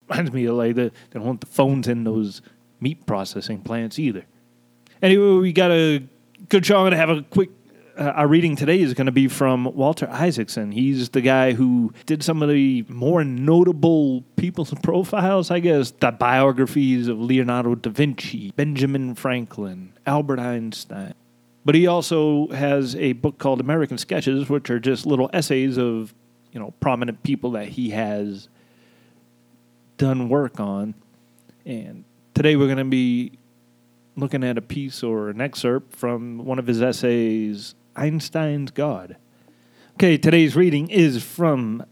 reminds 0.09 0.31
me 0.31 0.45
of 0.45 0.55
like 0.55 0.75
the, 0.75 0.91
they 1.09 1.19
don't 1.19 1.25
want 1.25 1.41
the 1.41 1.47
phones 1.47 1.87
in 1.87 2.03
those 2.03 2.41
meat 2.79 3.05
processing 3.05 3.61
plants 3.61 3.97
either. 3.99 4.25
Anyway, 5.01 5.39
we 5.39 5.53
got 5.53 5.71
a 5.71 6.03
good 6.49 6.65
show. 6.65 6.77
I'm 6.77 6.83
going 6.83 6.91
to 6.91 6.97
have 6.97 7.09
a 7.09 7.21
quick. 7.23 7.49
Uh, 7.95 8.05
our 8.05 8.27
reading 8.27 8.55
today 8.55 8.81
is 8.81 8.95
going 8.95 9.05
to 9.05 9.11
be 9.11 9.27
from 9.27 9.65
Walter 9.75 10.09
Isaacson. 10.09 10.71
He's 10.71 11.09
the 11.09 11.21
guy 11.21 11.53
who 11.53 11.93
did 12.07 12.23
some 12.23 12.41
of 12.41 12.49
the 12.49 12.83
more 12.87 13.23
notable 13.23 14.23
people's 14.35 14.73
profiles, 14.81 15.51
I 15.51 15.59
guess, 15.59 15.91
the 15.91 16.11
biographies 16.11 17.07
of 17.07 17.19
Leonardo 17.19 17.75
da 17.75 17.91
Vinci, 17.91 18.51
Benjamin 18.55 19.13
Franklin, 19.13 19.93
Albert 20.07 20.39
Einstein. 20.39 21.13
But 21.65 21.75
he 21.75 21.85
also 21.85 22.47
has 22.47 22.95
a 22.95 23.13
book 23.13 23.37
called 23.37 23.59
American 23.61 23.97
Sketches, 23.97 24.49
which 24.49 24.69
are 24.69 24.79
just 24.79 25.05
little 25.05 25.29
essays 25.31 25.77
of, 25.77 26.13
you 26.51 26.59
know, 26.59 26.73
prominent 26.79 27.21
people 27.23 27.51
that 27.51 27.69
he 27.69 27.91
has 27.91 28.49
done 30.03 30.27
work 30.27 30.59
on. 30.59 30.93
And 31.65 32.03
today 32.33 32.57
we're 32.57 32.65
going 32.65 32.77
to 32.77 32.83
be 32.83 33.31
looking 34.17 34.43
at 34.43 34.57
a 34.57 34.61
piece 34.61 35.01
or 35.01 35.29
an 35.29 35.39
excerpt 35.39 35.95
from 35.95 36.39
one 36.39 36.59
of 36.59 36.67
his 36.67 36.81
essays, 36.81 37.73
Einstein's 37.95 38.69
God. 38.69 39.15
Okay, 39.93 40.17
today's 40.17 40.57
reading 40.57 40.89
is 40.89 41.23
from 41.23 41.85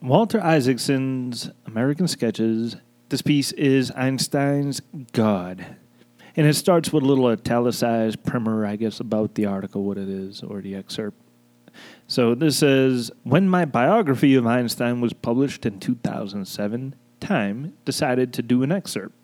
Walter 0.00 0.40
Isaacson's 0.40 1.50
American 1.66 2.08
Sketches. 2.08 2.76
This 3.10 3.20
piece 3.20 3.52
is 3.52 3.90
Einstein's 3.90 4.80
God. 5.12 5.76
And 6.36 6.46
it 6.46 6.54
starts 6.54 6.90
with 6.90 7.02
a 7.02 7.06
little 7.06 7.26
italicized 7.26 8.24
primer, 8.24 8.64
I 8.64 8.76
guess, 8.76 8.98
about 8.98 9.34
the 9.34 9.44
article, 9.44 9.84
what 9.84 9.98
it 9.98 10.08
is, 10.08 10.42
or 10.42 10.62
the 10.62 10.74
excerpt. 10.74 11.20
So 12.08 12.34
this 12.34 12.56
says 12.56 13.10
When 13.24 13.46
my 13.46 13.66
biography 13.66 14.36
of 14.36 14.46
Einstein 14.46 15.02
was 15.02 15.12
published 15.12 15.66
in 15.66 15.80
2007, 15.80 16.94
time, 17.20 17.74
decided 17.84 18.32
to 18.32 18.42
do 18.42 18.62
an 18.62 18.72
excerpt. 18.72 19.14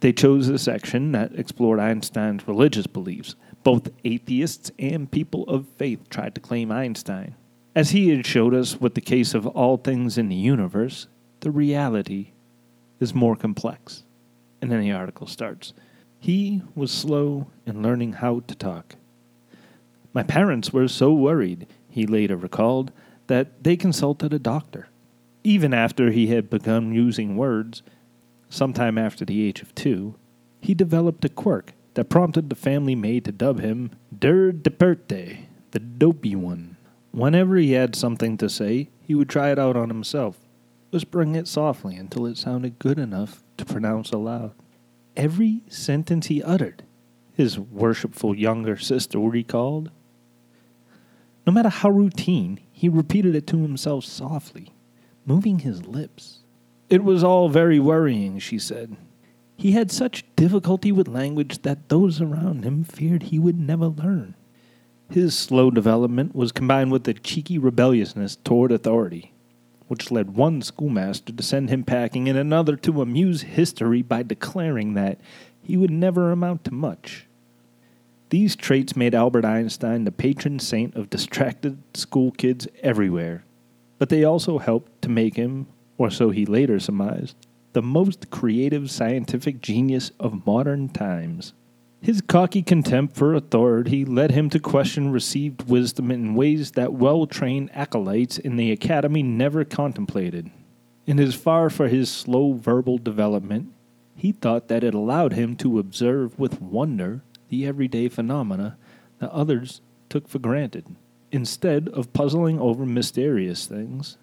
They 0.00 0.12
chose 0.12 0.48
a 0.48 0.58
section 0.58 1.12
that 1.12 1.38
explored 1.38 1.78
Einstein's 1.78 2.48
religious 2.48 2.88
beliefs. 2.88 3.36
Both 3.62 3.90
atheists 4.04 4.72
and 4.78 5.10
people 5.10 5.44
of 5.44 5.68
faith 5.78 6.08
tried 6.08 6.34
to 6.34 6.40
claim 6.40 6.72
Einstein. 6.72 7.36
As 7.74 7.90
he 7.90 8.08
had 8.08 8.26
showed 8.26 8.52
us 8.52 8.80
with 8.80 8.94
the 8.94 9.00
case 9.00 9.32
of 9.32 9.46
all 9.46 9.76
things 9.76 10.18
in 10.18 10.28
the 10.28 10.34
universe, 10.34 11.06
the 11.40 11.52
reality 11.52 12.32
is 12.98 13.14
more 13.14 13.36
complex. 13.36 14.02
And 14.60 14.70
then 14.70 14.80
the 14.80 14.92
article 14.92 15.26
starts. 15.26 15.72
He 16.18 16.62
was 16.74 16.90
slow 16.90 17.46
in 17.64 17.82
learning 17.82 18.14
how 18.14 18.40
to 18.40 18.54
talk. 18.54 18.96
My 20.12 20.22
parents 20.22 20.72
were 20.72 20.88
so 20.88 21.12
worried, 21.12 21.66
he 21.88 22.06
later 22.06 22.36
recalled, 22.36 22.92
that 23.28 23.62
they 23.62 23.76
consulted 23.76 24.32
a 24.32 24.38
doctor 24.38 24.88
even 25.44 25.74
after 25.74 26.10
he 26.10 26.28
had 26.28 26.50
begun 26.50 26.92
using 26.92 27.36
words, 27.36 27.82
sometime 28.48 28.98
after 28.98 29.24
the 29.24 29.46
age 29.46 29.62
of 29.62 29.74
two, 29.74 30.14
he 30.60 30.74
developed 30.74 31.24
a 31.24 31.28
quirk 31.28 31.72
that 31.94 32.08
prompted 32.08 32.48
the 32.48 32.56
family 32.56 32.94
maid 32.94 33.24
to 33.24 33.32
dub 33.32 33.60
him 33.60 33.90
Der 34.16 34.52
Depperte, 34.52 35.46
the 35.72 35.78
dopey 35.78 36.36
one. 36.36 36.76
Whenever 37.10 37.56
he 37.56 37.72
had 37.72 37.94
something 37.94 38.38
to 38.38 38.48
say, 38.48 38.88
he 39.00 39.14
would 39.14 39.28
try 39.28 39.50
it 39.50 39.58
out 39.58 39.76
on 39.76 39.88
himself, 39.88 40.38
whispering 40.90 41.34
it 41.34 41.48
softly 41.48 41.96
until 41.96 42.26
it 42.26 42.38
sounded 42.38 42.78
good 42.78 42.98
enough 42.98 43.42
to 43.56 43.64
pronounce 43.64 44.10
aloud. 44.10 44.52
Every 45.16 45.62
sentence 45.68 46.26
he 46.26 46.42
uttered, 46.42 46.84
his 47.34 47.58
worshipful 47.58 48.34
younger 48.34 48.76
sister 48.78 49.18
recalled. 49.18 49.90
No 51.46 51.52
matter 51.52 51.68
how 51.68 51.90
routine, 51.90 52.60
he 52.70 52.88
repeated 52.88 53.34
it 53.34 53.46
to 53.48 53.58
himself 53.58 54.04
softly, 54.04 54.72
moving 55.24 55.60
his 55.60 55.86
lips. 55.86 56.40
It 56.88 57.04
was 57.04 57.24
all 57.24 57.48
very 57.48 57.78
worrying, 57.78 58.38
she 58.38 58.58
said. 58.58 58.96
He 59.56 59.72
had 59.72 59.90
such 59.90 60.24
difficulty 60.36 60.92
with 60.92 61.08
language 61.08 61.62
that 61.62 61.88
those 61.88 62.20
around 62.20 62.64
him 62.64 62.84
feared 62.84 63.24
he 63.24 63.38
would 63.38 63.58
never 63.58 63.86
learn. 63.86 64.34
His 65.08 65.38
slow 65.38 65.70
development 65.70 66.34
was 66.34 66.52
combined 66.52 66.90
with 66.90 67.06
a 67.06 67.14
cheeky 67.14 67.58
rebelliousness 67.58 68.36
toward 68.36 68.72
authority, 68.72 69.32
which 69.88 70.10
led 70.10 70.34
one 70.34 70.62
schoolmaster 70.62 71.32
to 71.32 71.42
send 71.42 71.70
him 71.70 71.84
packing 71.84 72.28
and 72.28 72.38
another 72.38 72.76
to 72.76 73.02
amuse 73.02 73.42
history 73.42 74.02
by 74.02 74.22
declaring 74.22 74.94
that 74.94 75.20
he 75.62 75.76
would 75.76 75.90
never 75.90 76.32
amount 76.32 76.64
to 76.64 76.74
much. 76.74 77.26
These 78.30 78.56
traits 78.56 78.96
made 78.96 79.14
Albert 79.14 79.44
Einstein 79.44 80.04
the 80.04 80.10
patron 80.10 80.58
saint 80.58 80.96
of 80.96 81.10
distracted 81.10 81.78
school 81.94 82.32
kids 82.32 82.66
everywhere 82.82 83.44
but 84.02 84.08
they 84.08 84.24
also 84.24 84.58
helped 84.58 85.00
to 85.00 85.08
make 85.08 85.36
him, 85.36 85.68
or 85.96 86.10
so 86.10 86.30
he 86.30 86.44
later 86.44 86.80
surmised, 86.80 87.36
the 87.72 87.80
most 87.80 88.30
creative 88.30 88.90
scientific 88.90 89.60
genius 89.60 90.10
of 90.18 90.44
modern 90.44 90.88
times. 90.88 91.52
His 92.00 92.20
cocky 92.20 92.62
contempt 92.62 93.14
for 93.14 93.32
authority 93.32 94.04
led 94.04 94.32
him 94.32 94.50
to 94.50 94.58
question 94.58 95.12
received 95.12 95.68
wisdom 95.68 96.10
in 96.10 96.34
ways 96.34 96.72
that 96.72 96.94
well 96.94 97.28
trained 97.28 97.70
acolytes 97.72 98.38
in 98.38 98.56
the 98.56 98.72
academy 98.72 99.22
never 99.22 99.64
contemplated. 99.64 100.50
In 101.06 101.18
his 101.18 101.36
far 101.36 101.70
for 101.70 101.86
his 101.86 102.10
slow 102.10 102.54
verbal 102.54 102.98
development, 102.98 103.72
he 104.16 104.32
thought 104.32 104.66
that 104.66 104.82
it 104.82 104.94
allowed 104.94 105.34
him 105.34 105.54
to 105.58 105.78
observe 105.78 106.36
with 106.40 106.60
wonder 106.60 107.22
the 107.50 107.68
everyday 107.68 108.08
phenomena 108.08 108.76
that 109.20 109.30
others 109.30 109.80
took 110.08 110.26
for 110.26 110.40
granted. 110.40 110.96
Instead 111.32 111.88
of 111.88 112.12
puzzling 112.12 112.60
over 112.60 112.84
mysterious 112.84 113.66
things, 113.66 114.18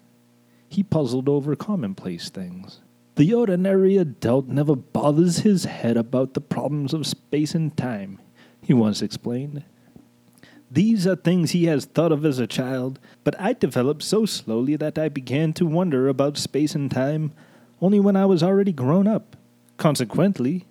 he 0.68 0.84
puzzled 0.84 1.28
over 1.28 1.56
commonplace 1.56 2.30
things. 2.30 2.80
The 3.16 3.34
ordinary 3.34 3.96
adult 3.96 4.46
never 4.46 4.76
bothers 4.76 5.40
his 5.40 5.64
head 5.64 5.96
about 5.96 6.34
the 6.34 6.40
problems 6.40 6.94
of 6.94 7.08
space 7.08 7.52
and 7.52 7.76
time, 7.76 8.20
he 8.62 8.72
once 8.72 9.02
explained. 9.02 9.64
These 10.70 11.04
are 11.04 11.16
things 11.16 11.50
he 11.50 11.64
has 11.64 11.84
thought 11.84 12.12
of 12.12 12.24
as 12.24 12.38
a 12.38 12.46
child, 12.46 13.00
but 13.24 13.38
I 13.40 13.54
developed 13.54 14.04
so 14.04 14.24
slowly 14.24 14.76
that 14.76 14.96
I 14.96 15.08
began 15.08 15.52
to 15.54 15.66
wonder 15.66 16.08
about 16.08 16.38
space 16.38 16.76
and 16.76 16.88
time 16.88 17.32
only 17.82 17.98
when 17.98 18.14
I 18.14 18.26
was 18.26 18.40
already 18.40 18.72
grown 18.72 19.08
up. 19.08 19.34
Consequently, 19.78 20.66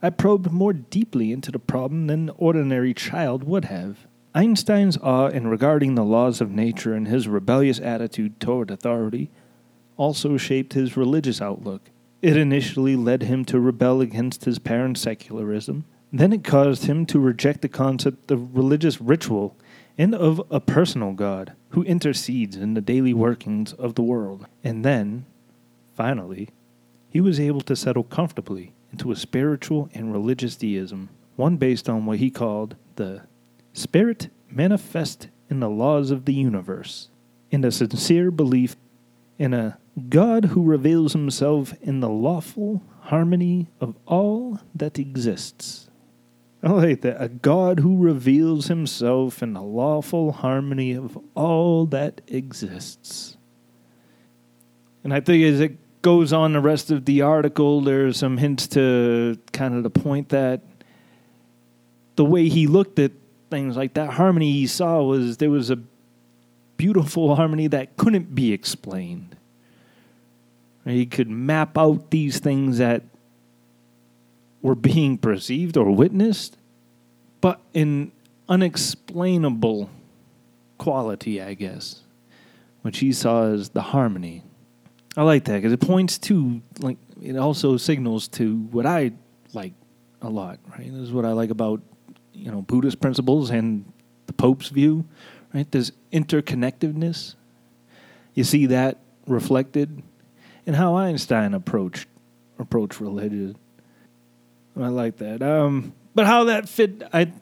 I 0.00 0.08
probed 0.08 0.50
more 0.50 0.72
deeply 0.72 1.32
into 1.32 1.52
the 1.52 1.58
problem 1.58 2.06
than 2.06 2.30
an 2.30 2.34
ordinary 2.38 2.94
child 2.94 3.44
would 3.44 3.66
have. 3.66 4.06
Einstein's 4.34 4.96
awe 4.98 5.28
in 5.28 5.46
regarding 5.46 5.94
the 5.94 6.04
laws 6.04 6.40
of 6.40 6.50
nature 6.50 6.94
and 6.94 7.06
his 7.06 7.28
rebellious 7.28 7.78
attitude 7.78 8.40
toward 8.40 8.70
authority 8.70 9.30
also 9.98 10.38
shaped 10.38 10.72
his 10.72 10.96
religious 10.96 11.42
outlook. 11.42 11.90
It 12.22 12.36
initially 12.36 12.96
led 12.96 13.24
him 13.24 13.44
to 13.46 13.60
rebel 13.60 14.00
against 14.00 14.46
his 14.46 14.58
parents' 14.58 15.02
secularism. 15.02 15.84
Then 16.10 16.32
it 16.32 16.44
caused 16.44 16.84
him 16.84 17.04
to 17.06 17.18
reject 17.18 17.60
the 17.60 17.68
concept 17.68 18.30
of 18.30 18.56
religious 18.56 19.00
ritual 19.00 19.56
and 19.98 20.14
of 20.14 20.40
a 20.50 20.60
personal 20.60 21.12
God 21.12 21.52
who 21.70 21.82
intercedes 21.82 22.56
in 22.56 22.72
the 22.74 22.80
daily 22.80 23.12
workings 23.12 23.74
of 23.74 23.96
the 23.96 24.02
world. 24.02 24.46
And 24.64 24.84
then, 24.84 25.26
finally, 25.94 26.48
he 27.10 27.20
was 27.20 27.38
able 27.38 27.60
to 27.62 27.76
settle 27.76 28.04
comfortably 28.04 28.72
into 28.90 29.12
a 29.12 29.16
spiritual 29.16 29.90
and 29.92 30.12
religious 30.12 30.56
deism, 30.56 31.10
one 31.36 31.56
based 31.56 31.88
on 31.88 32.06
what 32.06 32.18
he 32.18 32.30
called 32.30 32.76
the 32.96 33.22
spirit 33.72 34.28
manifest 34.50 35.28
in 35.48 35.60
the 35.60 35.70
laws 35.70 36.10
of 36.10 36.24
the 36.24 36.34
universe, 36.34 37.08
in 37.50 37.64
a 37.64 37.70
sincere 37.70 38.30
belief 38.30 38.76
in 39.38 39.52
a 39.54 39.78
God 40.08 40.46
who 40.46 40.62
reveals 40.62 41.12
himself 41.12 41.74
in 41.82 42.00
the 42.00 42.08
lawful 42.08 42.82
harmony 43.00 43.68
of 43.80 43.96
all 44.06 44.60
that 44.74 44.98
exists. 44.98 45.88
I 46.62 46.70
like 46.70 47.00
that. 47.00 47.20
A 47.20 47.28
God 47.28 47.80
who 47.80 47.96
reveals 47.96 48.68
himself 48.68 49.42
in 49.42 49.52
the 49.52 49.62
lawful 49.62 50.30
harmony 50.30 50.92
of 50.92 51.18
all 51.34 51.86
that 51.86 52.20
exists. 52.28 53.36
And 55.02 55.12
I 55.12 55.18
think 55.18 55.44
as 55.44 55.58
it 55.58 55.76
goes 56.02 56.32
on 56.32 56.52
the 56.52 56.60
rest 56.60 56.92
of 56.92 57.04
the 57.04 57.22
article, 57.22 57.80
there's 57.80 58.16
some 58.16 58.36
hints 58.36 58.68
to 58.68 59.38
kind 59.52 59.74
of 59.74 59.82
the 59.82 59.90
point 59.90 60.28
that 60.28 60.62
the 62.14 62.24
way 62.24 62.48
he 62.48 62.68
looked 62.68 63.00
at 63.00 63.10
things 63.52 63.76
like 63.76 63.94
that 63.94 64.14
harmony 64.14 64.50
he 64.50 64.66
saw 64.66 65.02
was 65.02 65.36
there 65.36 65.50
was 65.50 65.70
a 65.70 65.78
beautiful 66.76 67.36
harmony 67.36 67.68
that 67.68 67.96
couldn't 67.96 68.34
be 68.34 68.52
explained. 68.52 69.36
He 70.84 71.06
could 71.06 71.28
map 71.28 71.78
out 71.78 72.10
these 72.10 72.40
things 72.40 72.78
that 72.78 73.04
were 74.62 74.74
being 74.74 75.18
perceived 75.18 75.76
or 75.76 75.90
witnessed, 75.92 76.56
but 77.40 77.60
in 77.72 78.10
unexplainable 78.48 79.90
quality, 80.78 81.40
I 81.40 81.54
guess, 81.54 82.00
which 82.80 82.98
he 82.98 83.12
saw 83.12 83.52
as 83.52 83.68
the 83.68 83.82
harmony. 83.82 84.42
I 85.16 85.22
like 85.22 85.44
that 85.44 85.56
because 85.56 85.72
it 85.72 85.80
points 85.80 86.18
to, 86.18 86.62
like, 86.80 86.96
it 87.20 87.36
also 87.36 87.76
signals 87.76 88.28
to 88.28 88.56
what 88.72 88.86
I 88.86 89.12
like 89.52 89.74
a 90.22 90.30
lot, 90.30 90.58
right? 90.70 90.90
This 90.90 91.02
is 91.02 91.12
what 91.12 91.24
I 91.24 91.32
like 91.32 91.50
about, 91.50 91.80
you 92.32 92.50
know, 92.50 92.62
Buddhist 92.62 93.00
principles 93.00 93.50
and 93.50 93.90
the 94.26 94.32
Pope's 94.32 94.68
view, 94.68 95.04
right? 95.54 95.70
There's 95.70 95.92
interconnectedness. 96.12 97.34
You 98.34 98.44
see 98.44 98.66
that 98.66 98.98
reflected 99.26 100.02
and 100.66 100.76
how 100.76 100.96
Einstein 100.96 101.54
approached 101.54 102.08
approached 102.58 103.00
religion. 103.00 103.56
I 104.80 104.88
like 104.88 105.18
that. 105.18 105.42
Um, 105.42 105.92
but 106.14 106.26
how 106.26 106.44
that 106.44 106.68
fit, 106.68 107.02
I, 107.12 107.32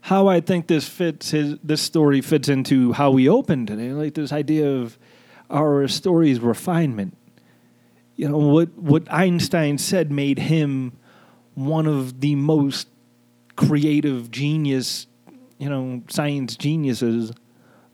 how 0.00 0.26
I 0.26 0.40
think 0.40 0.66
this 0.66 0.88
fits 0.88 1.30
his 1.30 1.56
this 1.62 1.82
story 1.82 2.20
fits 2.20 2.48
into 2.48 2.92
how 2.92 3.10
we 3.10 3.28
open 3.28 3.66
today. 3.66 3.92
Like 3.92 4.14
this 4.14 4.32
idea 4.32 4.70
of 4.70 4.98
our 5.50 5.86
story's 5.88 6.40
refinement. 6.40 7.16
You 8.16 8.28
know 8.28 8.38
what 8.38 8.74
what 8.74 9.10
Einstein 9.12 9.78
said 9.78 10.10
made 10.10 10.38
him 10.38 10.92
one 11.54 11.86
of 11.86 12.20
the 12.20 12.34
most 12.34 12.88
creative 13.56 14.30
genius, 14.30 15.06
you 15.58 15.68
know, 15.68 16.02
science 16.08 16.56
geniuses 16.56 17.32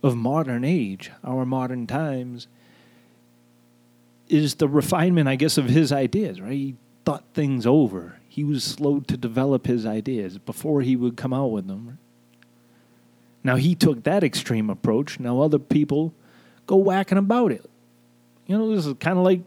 of 0.03 0.17
modern 0.17 0.65
age, 0.65 1.11
our 1.23 1.45
modern 1.45 1.87
times 1.87 2.49
is 4.29 4.55
the 4.55 4.69
refinement, 4.69 5.29
I 5.29 5.37
guess, 5.37 5.59
of 5.59 5.67
his 5.67 5.93
ideas, 5.93 6.41
right? 6.41 6.53
He 6.53 6.77
thought 7.05 7.25
things 7.35 7.67
over. 7.67 8.19
He 8.29 8.45
was 8.45 8.63
slow 8.63 9.01
to 9.01 9.17
develop 9.17 9.67
his 9.67 9.85
ideas 9.85 10.39
before 10.39 10.83
he 10.83 10.97
would 10.97 11.17
come 11.17 11.33
out 11.33 11.49
with 11.49 11.67
them. 11.67 11.99
Now 13.43 13.57
he 13.57 13.75
took 13.75 14.05
that 14.05 14.23
extreme 14.23 14.71
approach. 14.71 15.19
Now 15.19 15.41
other 15.41 15.59
people 15.59 16.15
go 16.67 16.77
whacking 16.77 17.19
about 17.19 17.53
it. 17.53 17.69
You 18.47 18.57
know, 18.57 18.75
this 18.75 18.87
is 18.87 18.95
kind 19.01 19.19
of 19.19 19.25
like 19.25 19.41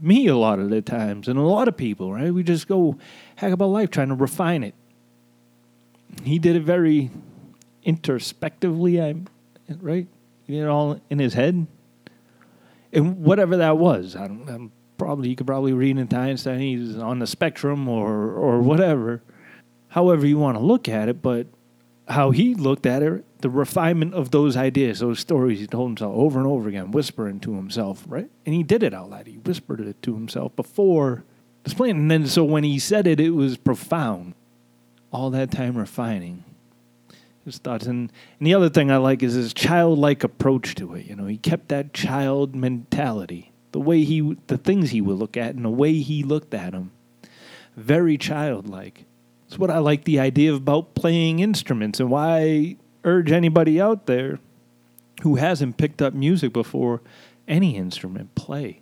me 0.00 0.26
a 0.26 0.36
lot 0.36 0.58
of 0.58 0.70
the 0.70 0.82
times, 0.82 1.28
and 1.28 1.38
a 1.38 1.42
lot 1.42 1.68
of 1.68 1.76
people, 1.76 2.12
right? 2.12 2.32
We 2.32 2.42
just 2.42 2.68
go 2.68 2.96
hack 3.36 3.52
about 3.52 3.66
life 3.66 3.90
trying 3.90 4.08
to 4.08 4.14
refine 4.14 4.62
it. 4.62 4.74
He 6.24 6.38
did 6.38 6.56
it 6.56 6.62
very 6.62 7.10
introspectively, 7.82 9.00
I'm 9.00 9.28
right? 9.80 10.06
You 10.46 10.64
know, 10.64 10.70
all 10.70 11.00
in 11.10 11.18
his 11.18 11.34
head 11.34 11.66
and 12.92 13.22
whatever 13.22 13.58
that 13.58 13.78
was, 13.78 14.16
I 14.16 14.26
don't. 14.26 14.48
I'm 14.48 14.72
probably 14.98 15.28
you 15.28 15.36
could 15.36 15.46
probably 15.46 15.72
read 15.72 15.98
into 15.98 16.16
Einstein. 16.16 16.60
He's 16.60 16.96
on 16.96 17.18
the 17.18 17.26
spectrum 17.26 17.88
or 17.88 18.32
or 18.32 18.60
whatever, 18.60 19.22
however 19.88 20.26
you 20.26 20.38
want 20.38 20.56
to 20.56 20.64
look 20.64 20.88
at 20.88 21.08
it. 21.08 21.22
But 21.22 21.46
how 22.08 22.30
he 22.30 22.54
looked 22.54 22.86
at 22.86 23.02
it, 23.02 23.24
the 23.42 23.50
refinement 23.50 24.14
of 24.14 24.30
those 24.30 24.56
ideas, 24.56 25.00
those 25.00 25.20
stories 25.20 25.60
he 25.60 25.66
told 25.66 25.90
himself 25.90 26.16
over 26.16 26.38
and 26.38 26.48
over 26.48 26.68
again, 26.68 26.90
whispering 26.90 27.40
to 27.40 27.54
himself, 27.54 28.04
right? 28.08 28.30
And 28.44 28.54
he 28.54 28.62
did 28.62 28.82
it 28.82 28.94
out 28.94 29.10
loud. 29.10 29.26
He 29.26 29.38
whispered 29.38 29.80
it 29.80 30.00
to 30.02 30.14
himself 30.14 30.54
before 30.56 31.24
displaying. 31.64 31.96
And 31.96 32.10
then 32.10 32.26
so 32.26 32.44
when 32.44 32.64
he 32.64 32.78
said 32.78 33.06
it, 33.06 33.20
it 33.20 33.30
was 33.30 33.56
profound. 33.56 34.34
All 35.16 35.30
that 35.30 35.50
time 35.50 35.78
refining 35.78 36.44
his 37.46 37.56
thoughts. 37.56 37.86
And, 37.86 38.12
and 38.38 38.46
the 38.46 38.52
other 38.52 38.68
thing 38.68 38.90
I 38.90 38.98
like 38.98 39.22
is 39.22 39.32
his 39.32 39.54
childlike 39.54 40.22
approach 40.22 40.74
to 40.74 40.94
it. 40.94 41.06
You 41.06 41.16
know, 41.16 41.24
he 41.24 41.38
kept 41.38 41.68
that 41.68 41.94
child 41.94 42.54
mentality, 42.54 43.50
the 43.72 43.80
way 43.80 44.04
he, 44.04 44.36
the 44.48 44.58
things 44.58 44.90
he 44.90 45.00
would 45.00 45.16
look 45.16 45.38
at, 45.38 45.54
and 45.54 45.64
the 45.64 45.70
way 45.70 45.94
he 45.94 46.22
looked 46.22 46.52
at 46.52 46.72
them, 46.72 46.90
very 47.76 48.18
childlike. 48.18 49.06
It's 49.46 49.58
what 49.58 49.70
I 49.70 49.78
like 49.78 50.04
the 50.04 50.20
idea 50.20 50.52
about 50.52 50.94
playing 50.94 51.38
instruments, 51.38 51.98
and 51.98 52.10
why 52.10 52.40
I 52.42 52.76
urge 53.04 53.32
anybody 53.32 53.80
out 53.80 54.04
there 54.04 54.38
who 55.22 55.36
hasn't 55.36 55.78
picked 55.78 56.02
up 56.02 56.12
music 56.12 56.52
before, 56.52 57.00
any 57.48 57.74
instrument, 57.76 58.34
play. 58.34 58.80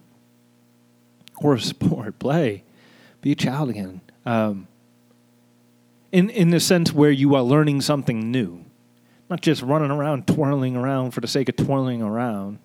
Or 1.37 1.55
a 1.55 1.61
sport, 1.61 2.18
play. 2.18 2.64
Be 3.20 3.31
a 3.31 3.37
child 3.37 3.70
again. 3.70 4.01
Um, 4.27 4.66
in 6.14 6.31
in 6.31 6.50
the 6.50 6.61
sense 6.61 6.92
where 6.92 7.11
you 7.11 7.35
are 7.35 7.42
learning 7.42 7.81
something 7.81 8.31
new, 8.31 8.64
not 9.29 9.40
just 9.40 9.62
running 9.62 9.90
around 9.90 10.29
twirling 10.29 10.77
around 10.77 11.11
for 11.11 11.20
the 11.20 11.27
sake 11.27 11.48
of 11.48 11.57
twirling 11.57 12.00
around, 12.03 12.61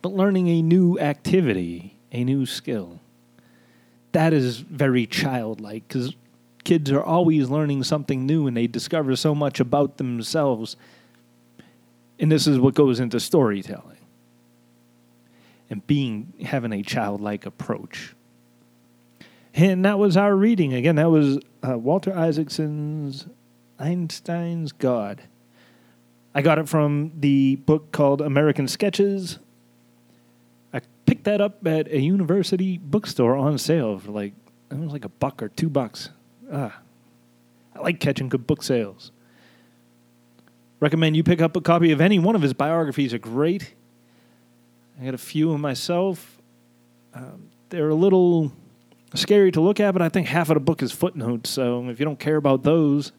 but 0.00 0.12
learning 0.12 0.46
a 0.46 0.62
new 0.62 0.96
activity, 1.00 1.98
a 2.12 2.22
new 2.22 2.46
skill. 2.46 3.00
That 4.12 4.32
is 4.32 4.58
very 4.58 5.08
childlike 5.08 5.88
because 5.88 6.14
kids 6.62 6.92
are 6.92 7.02
always 7.02 7.50
learning 7.50 7.82
something 7.82 8.26
new 8.26 8.46
and 8.46 8.56
they 8.56 8.68
discover 8.68 9.16
so 9.16 9.34
much 9.34 9.58
about 9.58 9.96
themselves. 9.96 10.76
And 12.20 12.30
this 12.30 12.46
is 12.46 12.60
what 12.60 12.74
goes 12.74 13.00
into 13.00 13.18
storytelling 13.18 13.98
and 15.68 15.84
being 15.88 16.32
having 16.44 16.72
a 16.72 16.82
childlike 16.84 17.44
approach. 17.44 18.14
And 19.52 19.84
that 19.84 19.98
was 19.98 20.16
our 20.16 20.34
reading. 20.34 20.74
Again, 20.74 20.94
that 20.94 21.10
was 21.10 21.40
uh, 21.66 21.78
Walter 21.78 22.12
Isaacson's 22.12 23.26
Einstein's 23.78 24.72
God. 24.72 25.22
I 26.34 26.42
got 26.42 26.58
it 26.58 26.68
from 26.68 27.12
the 27.18 27.56
book 27.56 27.92
called 27.92 28.20
American 28.20 28.68
Sketches. 28.68 29.38
I 30.72 30.80
picked 31.06 31.24
that 31.24 31.40
up 31.40 31.66
at 31.66 31.88
a 31.88 32.00
university 32.00 32.78
bookstore 32.78 33.36
on 33.36 33.58
sale 33.58 33.98
for 33.98 34.10
like 34.10 34.34
it 34.70 34.78
was 34.78 34.92
like 34.92 35.04
a 35.04 35.08
buck 35.08 35.42
or 35.42 35.48
two 35.48 35.68
bucks. 35.68 36.10
Ah, 36.52 36.80
I 37.74 37.80
like 37.80 38.00
catching 38.00 38.28
good 38.28 38.46
book 38.46 38.62
sales. 38.62 39.12
Recommend 40.80 41.16
you 41.16 41.22
pick 41.22 41.40
up 41.40 41.56
a 41.56 41.60
copy 41.60 41.92
of 41.92 42.00
any 42.00 42.18
one 42.18 42.34
of 42.34 42.42
his 42.42 42.52
biographies. 42.52 43.14
Are 43.14 43.18
great. 43.18 43.74
I 45.00 45.04
got 45.04 45.14
a 45.14 45.18
few 45.18 45.52
of 45.52 45.60
myself. 45.60 46.38
Um, 47.14 47.50
they're 47.70 47.88
a 47.88 47.94
little 47.94 48.52
scary 49.16 49.52
to 49.52 49.60
look 49.60 49.80
at, 49.80 49.92
but 49.92 50.02
I 50.02 50.08
think 50.08 50.26
half 50.26 50.50
of 50.50 50.54
the 50.54 50.60
book 50.60 50.82
is 50.82 50.92
footnotes. 50.92 51.50
So 51.50 51.88
if 51.88 51.98
you 51.98 52.04
don't 52.04 52.18
care 52.18 52.36
about 52.36 52.62
those, 52.62 53.12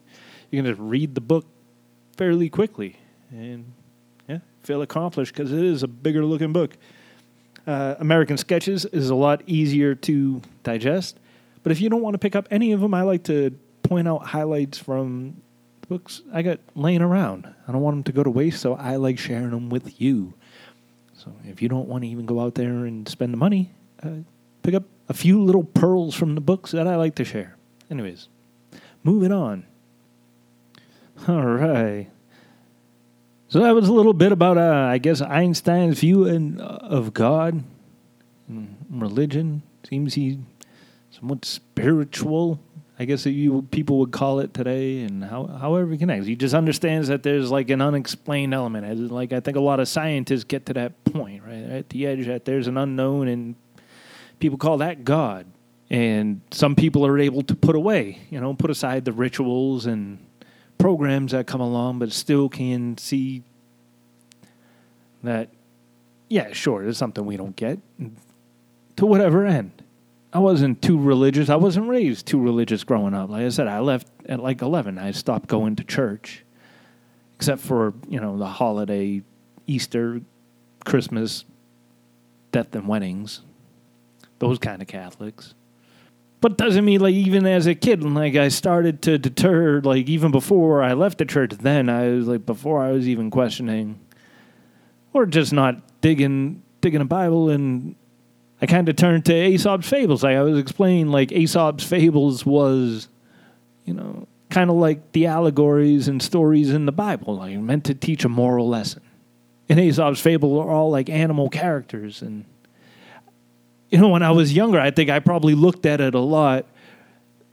you 0.50 0.62
can 0.62 0.66
just 0.66 0.80
read 0.80 1.14
the 1.14 1.20
book 1.20 1.46
fairly 2.16 2.48
quickly 2.48 2.96
and 3.30 3.72
yeah, 4.28 4.38
feel 4.62 4.82
accomplished 4.82 5.34
because 5.34 5.52
it 5.52 5.62
is 5.62 5.82
a 5.82 5.88
bigger 5.88 6.24
looking 6.24 6.52
book. 6.52 6.76
Uh, 7.66 7.96
American 7.98 8.36
Sketches 8.36 8.84
is 8.84 9.10
a 9.10 9.14
lot 9.14 9.42
easier 9.46 9.94
to 9.94 10.40
digest, 10.62 11.18
but 11.62 11.72
if 11.72 11.80
you 11.80 11.88
don't 11.88 12.02
want 12.02 12.14
to 12.14 12.18
pick 12.18 12.36
up 12.36 12.46
any 12.50 12.72
of 12.72 12.80
them, 12.80 12.94
I 12.94 13.02
like 13.02 13.24
to 13.24 13.50
point 13.82 14.06
out 14.06 14.24
highlights 14.26 14.78
from 14.78 15.42
books 15.88 16.22
I 16.32 16.42
got 16.42 16.60
laying 16.74 17.02
around. 17.02 17.52
I 17.66 17.72
don't 17.72 17.80
want 17.80 17.96
them 17.96 18.04
to 18.04 18.12
go 18.12 18.22
to 18.22 18.30
waste, 18.30 18.60
so 18.60 18.74
I 18.74 18.96
like 18.96 19.18
sharing 19.18 19.50
them 19.50 19.68
with 19.68 20.00
you. 20.00 20.34
So 21.14 21.32
if 21.44 21.60
you 21.62 21.68
don't 21.68 21.88
want 21.88 22.04
to 22.04 22.08
even 22.08 22.26
go 22.26 22.40
out 22.40 22.54
there 22.54 22.84
and 22.84 23.08
spend 23.08 23.32
the 23.32 23.36
money, 23.36 23.72
uh, 24.02 24.10
pick 24.66 24.74
up 24.74 24.82
a 25.08 25.14
few 25.14 25.40
little 25.40 25.62
pearls 25.62 26.12
from 26.16 26.34
the 26.34 26.40
books 26.40 26.72
that 26.72 26.88
I 26.88 26.96
like 26.96 27.14
to 27.14 27.24
share. 27.24 27.54
Anyways, 27.88 28.26
moving 29.04 29.30
on. 29.30 29.64
All 31.28 31.46
right. 31.46 32.08
So 33.46 33.60
that 33.60 33.76
was 33.76 33.86
a 33.86 33.92
little 33.92 34.12
bit 34.12 34.32
about, 34.32 34.58
uh, 34.58 34.88
I 34.90 34.98
guess, 34.98 35.20
Einstein's 35.20 36.00
view 36.00 36.26
in, 36.26 36.60
uh, 36.60 36.78
of 36.82 37.14
God 37.14 37.62
and 38.48 38.76
religion. 38.90 39.62
Seems 39.88 40.14
he's 40.14 40.38
somewhat 41.12 41.44
spiritual, 41.44 42.58
I 42.98 43.04
guess 43.04 43.22
that 43.22 43.30
you 43.30 43.62
people 43.70 44.00
would 44.00 44.10
call 44.10 44.40
it 44.40 44.52
today, 44.52 45.02
and 45.02 45.22
how, 45.22 45.46
however 45.46 45.92
he 45.92 45.98
connects. 45.98 46.26
He 46.26 46.34
just 46.34 46.56
understands 46.56 47.06
that 47.06 47.22
there's 47.22 47.52
like 47.52 47.70
an 47.70 47.80
unexplained 47.80 48.52
element. 48.52 49.12
Like 49.12 49.32
I 49.32 49.38
think 49.38 49.56
a 49.56 49.60
lot 49.60 49.78
of 49.78 49.86
scientists 49.86 50.42
get 50.42 50.66
to 50.66 50.74
that 50.74 51.04
point, 51.04 51.44
right 51.46 51.62
at 51.62 51.90
the 51.90 52.04
edge 52.04 52.26
that 52.26 52.44
there's 52.46 52.66
an 52.66 52.76
unknown, 52.76 53.28
and 53.28 53.54
people 54.38 54.58
call 54.58 54.78
that 54.78 55.04
God. 55.04 55.46
And 55.88 56.40
some 56.50 56.74
people 56.74 57.06
are 57.06 57.18
able 57.18 57.42
to 57.44 57.54
put 57.54 57.76
away, 57.76 58.18
you 58.28 58.40
know, 58.40 58.54
put 58.54 58.70
aside 58.70 59.04
the 59.04 59.12
rituals 59.12 59.86
and 59.86 60.18
programs 60.78 61.32
that 61.32 61.46
come 61.46 61.60
along, 61.60 62.00
but 62.00 62.12
still 62.12 62.48
can 62.48 62.98
see 62.98 63.44
that, 65.22 65.48
yeah, 66.28 66.52
sure, 66.52 66.82
there's 66.82 66.98
something 66.98 67.24
we 67.24 67.36
don't 67.36 67.54
get 67.54 67.78
to 68.96 69.06
whatever 69.06 69.46
end. 69.46 69.70
I 70.32 70.38
wasn't 70.40 70.82
too 70.82 70.98
religious. 70.98 71.48
I 71.48 71.56
wasn't 71.56 71.88
raised 71.88 72.26
too 72.26 72.40
religious 72.40 72.84
growing 72.84 73.14
up. 73.14 73.30
Like 73.30 73.44
I 73.44 73.48
said, 73.48 73.68
I 73.68 73.78
left 73.78 74.08
at 74.28 74.40
like 74.40 74.60
11. 74.62 74.98
I 74.98 75.12
stopped 75.12 75.48
going 75.48 75.76
to 75.76 75.84
church, 75.84 76.44
except 77.36 77.60
for, 77.60 77.94
you 78.08 78.20
know, 78.20 78.36
the 78.36 78.46
holiday, 78.46 79.22
Easter, 79.66 80.20
Christmas, 80.84 81.44
death 82.52 82.74
and 82.74 82.86
weddings, 82.88 83.40
those 84.38 84.58
kind 84.58 84.82
of 84.82 84.88
Catholics. 84.88 85.54
But 86.40 86.58
doesn't 86.58 86.84
mean 86.84 87.00
like 87.00 87.14
even 87.14 87.46
as 87.46 87.66
a 87.66 87.74
kid 87.74 88.04
like 88.04 88.36
i 88.36 88.48
started 88.48 89.02
to 89.02 89.18
deter 89.18 89.80
like 89.80 90.06
even 90.06 90.30
before 90.30 90.82
i 90.82 90.92
left 90.92 91.18
the 91.18 91.24
church 91.24 91.52
then 91.52 91.88
i 91.88 92.08
was 92.08 92.28
like 92.28 92.44
before 92.46 92.82
i 92.82 92.92
was 92.92 93.08
even 93.08 93.30
questioning 93.30 93.98
or 95.12 95.26
just 95.26 95.52
not 95.52 95.80
digging 96.02 96.62
digging 96.82 97.00
a 97.00 97.06
bible 97.06 97.48
and 97.50 97.96
i 98.60 98.66
kind 98.66 98.88
of 98.88 98.96
turned 98.96 99.24
to 99.24 99.34
aesop's 99.34 99.88
fables. 99.88 100.22
Like 100.22 100.36
i 100.36 100.42
was 100.42 100.58
explaining 100.58 101.08
like 101.08 101.32
aesop's 101.32 101.84
fables 101.84 102.44
was 102.44 103.08
you 103.84 103.94
know 103.94 104.28
kind 104.50 104.70
of 104.70 104.76
like 104.76 105.12
the 105.12 105.26
allegories 105.26 106.06
and 106.06 106.22
stories 106.22 106.70
in 106.70 106.86
the 106.86 106.92
bible 106.92 107.38
like 107.38 107.56
meant 107.58 107.84
to 107.84 107.94
teach 107.94 108.24
a 108.24 108.28
moral 108.28 108.68
lesson. 108.68 109.02
And 109.68 109.80
aesop's 109.80 110.20
fables 110.20 110.64
are 110.64 110.70
all 110.70 110.90
like 110.90 111.08
animal 111.08 111.48
characters 111.48 112.22
and 112.22 112.44
you 113.90 113.98
know, 113.98 114.08
when 114.08 114.22
I 114.22 114.30
was 114.30 114.52
younger, 114.52 114.80
I 114.80 114.90
think 114.90 115.10
I 115.10 115.20
probably 115.20 115.54
looked 115.54 115.86
at 115.86 116.00
it 116.00 116.14
a 116.14 116.20
lot. 116.20 116.66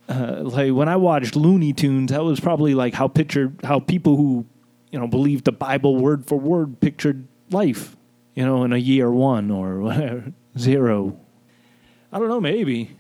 Uh, 0.10 0.42
like 0.42 0.74
when 0.74 0.90
I 0.90 0.96
watched 0.98 1.36
Looney 1.36 1.74
Tunes, 1.74 2.12
that 2.12 2.24
was 2.24 2.40
probably 2.40 2.74
like 2.74 2.94
how 2.94 3.08
pictured 3.08 3.60
how 3.64 3.80
people 3.80 4.18
who 4.18 4.46
you 4.92 5.00
know 5.00 5.08
believed 5.08 5.46
the 5.46 5.52
Bible 5.52 5.96
word 5.96 6.26
for 6.26 6.38
word 6.38 6.80
pictured 6.80 7.28
life. 7.52 7.96
You 8.36 8.46
know, 8.46 8.64
in 8.64 8.74
a 8.74 8.78
year 8.78 9.12
one 9.12 9.52
or 9.52 9.80
whatever 9.80 10.34
zero. 10.58 11.20
I 12.12 12.20
don't 12.20 12.30
know, 12.30 12.42
maybe. 12.42 12.92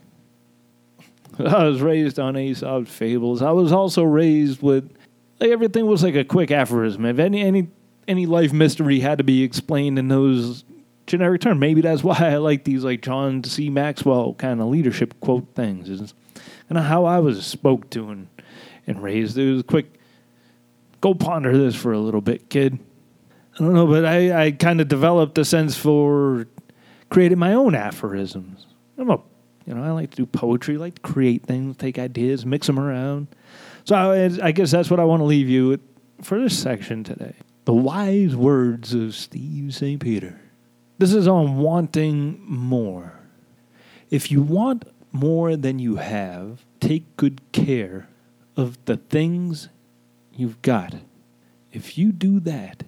I 1.39 1.63
was 1.63 1.81
raised 1.81 2.19
on 2.19 2.37
Aesop's 2.37 2.91
fables. 2.91 3.41
I 3.41 3.51
was 3.51 3.71
also 3.71 4.03
raised 4.03 4.61
with 4.61 4.91
like 5.39 5.49
everything 5.49 5.87
was 5.87 6.03
like 6.03 6.15
a 6.15 6.23
quick 6.23 6.51
aphorism. 6.51 7.05
If 7.05 7.19
any 7.19 7.41
any 7.41 7.67
any 8.07 8.25
life 8.25 8.53
mystery 8.53 8.99
had 8.99 9.17
to 9.17 9.23
be 9.23 9.43
explained 9.43 9.97
in 9.97 10.07
those 10.07 10.63
generic 11.07 11.41
term. 11.41 11.59
Maybe 11.59 11.81
that's 11.81 12.03
why 12.03 12.17
I 12.19 12.37
like 12.37 12.63
these 12.63 12.83
like 12.83 13.01
John 13.01 13.43
C. 13.43 13.69
Maxwell 13.69 14.33
kind 14.33 14.61
of 14.61 14.67
leadership 14.67 15.19
quote 15.19 15.47
things. 15.55 15.89
Is 15.89 16.13
kind 16.69 16.77
of 16.77 16.85
how 16.85 17.05
I 17.05 17.19
was 17.19 17.45
spoke 17.45 17.89
to 17.91 18.09
and 18.09 18.27
and 18.87 19.01
raised. 19.01 19.37
It 19.37 19.53
was 19.53 19.63
quick. 19.63 19.99
Go 21.01 21.13
ponder 21.13 21.57
this 21.57 21.75
for 21.75 21.91
a 21.91 21.99
little 21.99 22.21
bit, 22.21 22.49
kid. 22.49 22.79
I 23.55 23.57
don't 23.59 23.73
know, 23.73 23.85
but 23.85 24.05
I, 24.05 24.45
I 24.45 24.51
kind 24.51 24.81
of 24.81 24.87
developed 24.87 25.37
a 25.37 25.45
sense 25.45 25.77
for 25.77 26.47
creating 27.09 27.37
my 27.37 27.53
own 27.53 27.75
aphorisms. 27.75 28.65
I'm 28.97 29.09
a, 29.09 29.19
you 29.65 29.75
know, 29.75 29.83
I 29.83 29.91
like 29.91 30.11
to 30.11 30.17
do 30.17 30.25
poetry, 30.25 30.77
like 30.77 30.95
to 30.95 31.01
create 31.01 31.45
things, 31.45 31.77
take 31.77 31.99
ideas, 31.99 32.45
mix 32.45 32.67
them 32.67 32.79
around. 32.79 33.27
So 33.85 33.95
I, 33.95 34.47
I 34.47 34.51
guess 34.51 34.71
that's 34.71 34.89
what 34.89 34.99
I 34.99 35.03
want 35.03 35.19
to 35.19 35.25
leave 35.25 35.49
you 35.49 35.67
with 35.69 35.81
for 36.21 36.39
this 36.39 36.57
section 36.57 37.03
today. 37.03 37.35
The 37.65 37.73
wise 37.73 38.35
words 38.35 38.93
of 38.93 39.13
Steve 39.13 39.75
St. 39.75 40.01
Peter. 40.01 40.39
This 41.03 41.13
is 41.13 41.27
on 41.27 41.57
wanting 41.57 42.41
more. 42.47 43.19
If 44.09 44.31
you 44.31 44.41
want 44.41 44.85
more 45.11 45.57
than 45.57 45.77
you 45.77 45.97
have, 45.97 46.63
take 46.79 47.17
good 47.17 47.41
care 47.51 48.07
of 48.55 48.77
the 48.85 48.95
things 48.95 49.67
you've 50.33 50.61
got. 50.61 50.95
If 51.73 51.97
you 51.97 52.13
do 52.13 52.39
that, 52.39 52.83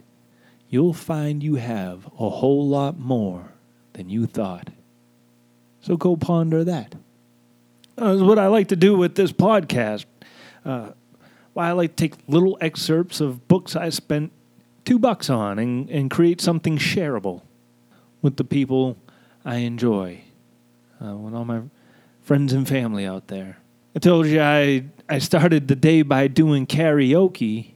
you'll 0.69 0.93
find 0.93 1.43
you 1.43 1.55
have 1.55 2.05
a 2.17 2.29
whole 2.29 2.65
lot 2.65 2.97
more 2.97 3.51
than 3.91 4.07
you 4.09 4.27
thought. 4.27 4.69
So 5.81 5.97
go 5.97 6.15
ponder 6.15 6.63
that. 6.63 6.95
That's 7.97 8.21
what 8.21 8.39
I 8.39 8.47
like 8.47 8.69
to 8.69 8.77
do 8.77 8.95
with 8.95 9.15
this 9.15 9.33
podcast. 9.33 10.05
Uh, 10.63 10.91
why 11.51 11.67
I 11.67 11.71
like 11.73 11.97
to 11.97 12.07
take 12.07 12.17
little 12.29 12.57
excerpts 12.61 13.19
of 13.19 13.49
books 13.49 13.75
I 13.75 13.89
spent 13.89 14.31
two 14.85 14.99
bucks 14.99 15.29
on 15.29 15.59
and, 15.59 15.89
and 15.89 16.09
create 16.09 16.39
something 16.39 16.77
shareable 16.77 17.41
with 18.25 18.37
the 18.37 18.43
people 18.43 18.97
I 19.45 19.57
enjoy, 19.57 20.21
uh, 20.99 21.15
with 21.15 21.35
all 21.35 21.45
my 21.45 21.61
friends 22.23 22.53
and 22.53 22.67
family 22.67 23.05
out 23.05 23.27
there. 23.27 23.59
I 23.95 23.99
told 23.99 24.25
you 24.25 24.41
I, 24.41 24.85
I 25.07 25.19
started 25.19 25.67
the 25.67 25.75
day 25.75 26.01
by 26.01 26.27
doing 26.27 26.65
karaoke. 26.65 27.73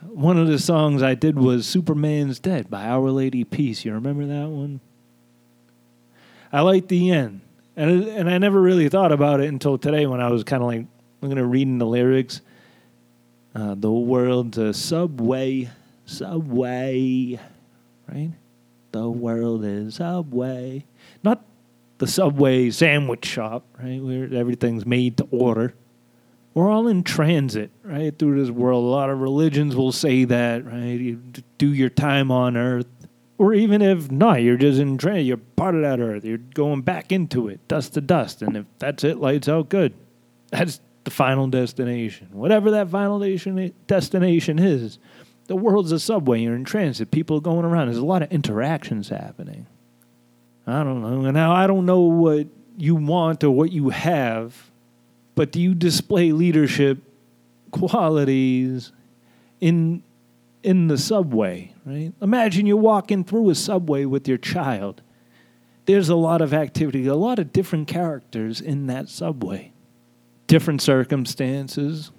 One 0.00 0.38
of 0.38 0.48
the 0.48 0.58
songs 0.58 1.02
I 1.02 1.14
did 1.14 1.38
was 1.38 1.66
Superman's 1.66 2.40
Dead 2.40 2.70
by 2.70 2.86
Our 2.86 3.10
Lady 3.10 3.44
Peace. 3.44 3.84
You 3.84 3.92
remember 3.92 4.24
that 4.24 4.48
one? 4.48 4.80
I 6.50 6.62
liked 6.62 6.88
the 6.88 7.10
end. 7.10 7.42
And, 7.76 8.04
and 8.04 8.30
I 8.30 8.38
never 8.38 8.58
really 8.58 8.88
thought 8.88 9.12
about 9.12 9.40
it 9.40 9.50
until 9.50 9.76
today 9.76 10.06
when 10.06 10.22
I 10.22 10.30
was 10.30 10.44
kind 10.44 10.62
of 10.62 10.66
like 10.66 10.86
looking 11.20 11.36
at 11.36 11.44
reading 11.44 11.76
the 11.76 11.86
lyrics. 11.86 12.40
Uh, 13.54 13.74
the 13.76 13.92
world's 13.92 14.56
a 14.56 14.72
subway, 14.72 15.68
subway, 16.06 17.38
right? 18.08 18.30
The 18.92 19.08
world 19.08 19.64
is 19.64 19.96
a 19.96 19.98
Subway. 19.98 20.84
Not 21.22 21.44
the 21.98 22.06
Subway 22.06 22.70
sandwich 22.70 23.24
shop, 23.24 23.64
right? 23.78 24.02
Where 24.02 24.32
everything's 24.34 24.86
made 24.86 25.16
to 25.18 25.28
order. 25.30 25.74
We're 26.54 26.68
all 26.68 26.88
in 26.88 27.04
transit, 27.04 27.70
right, 27.84 28.18
through 28.18 28.40
this 28.40 28.50
world. 28.50 28.84
A 28.84 28.88
lot 28.88 29.10
of 29.10 29.20
religions 29.20 29.76
will 29.76 29.92
say 29.92 30.24
that, 30.24 30.64
right? 30.64 30.98
You 30.98 31.22
do 31.58 31.72
your 31.72 31.90
time 31.90 32.32
on 32.32 32.56
earth. 32.56 32.86
Or 33.38 33.54
even 33.54 33.80
if 33.80 34.10
not, 34.10 34.42
you're 34.42 34.56
just 34.56 34.80
in 34.80 34.98
transit. 34.98 35.24
You're 35.24 35.36
part 35.36 35.74
of 35.74 35.82
that 35.82 36.00
earth. 36.00 36.24
You're 36.24 36.38
going 36.38 36.82
back 36.82 37.12
into 37.12 37.48
it, 37.48 37.66
dust 37.68 37.94
to 37.94 38.00
dust. 38.00 38.42
And 38.42 38.56
if 38.56 38.66
that's 38.78 39.04
it, 39.04 39.18
lights 39.18 39.48
out, 39.48 39.68
good. 39.68 39.94
That's 40.50 40.80
the 41.04 41.10
final 41.10 41.46
destination. 41.46 42.28
Whatever 42.32 42.72
that 42.72 42.90
final 42.90 43.20
destination 43.86 44.58
is, 44.58 44.98
the 45.50 45.56
world's 45.56 45.90
a 45.90 45.98
subway. 45.98 46.42
You're 46.42 46.54
in 46.54 46.62
transit. 46.62 47.10
People 47.10 47.38
are 47.38 47.40
going 47.40 47.64
around. 47.64 47.88
There's 47.88 47.98
a 47.98 48.04
lot 48.04 48.22
of 48.22 48.30
interactions 48.30 49.08
happening. 49.08 49.66
I 50.64 50.84
don't 50.84 51.02
know. 51.02 51.24
And 51.24 51.34
now 51.34 51.50
I 51.50 51.66
don't 51.66 51.86
know 51.86 52.02
what 52.02 52.46
you 52.78 52.94
want 52.94 53.42
or 53.42 53.50
what 53.50 53.72
you 53.72 53.88
have, 53.88 54.70
but 55.34 55.50
do 55.50 55.60
you 55.60 55.74
display 55.74 56.30
leadership 56.30 56.98
qualities 57.72 58.92
in 59.60 60.04
in 60.62 60.86
the 60.86 60.96
subway, 60.96 61.74
right? 61.84 62.12
Imagine 62.22 62.66
you're 62.66 62.76
walking 62.76 63.24
through 63.24 63.50
a 63.50 63.56
subway 63.56 64.04
with 64.04 64.28
your 64.28 64.38
child. 64.38 65.02
There's 65.86 66.10
a 66.10 66.14
lot 66.14 66.42
of 66.42 66.54
activity, 66.54 67.08
a 67.08 67.16
lot 67.16 67.40
of 67.40 67.52
different 67.52 67.88
characters 67.88 68.60
in 68.60 68.86
that 68.86 69.08
subway. 69.08 69.72
Different 70.46 70.80
circumstances, 70.80 72.12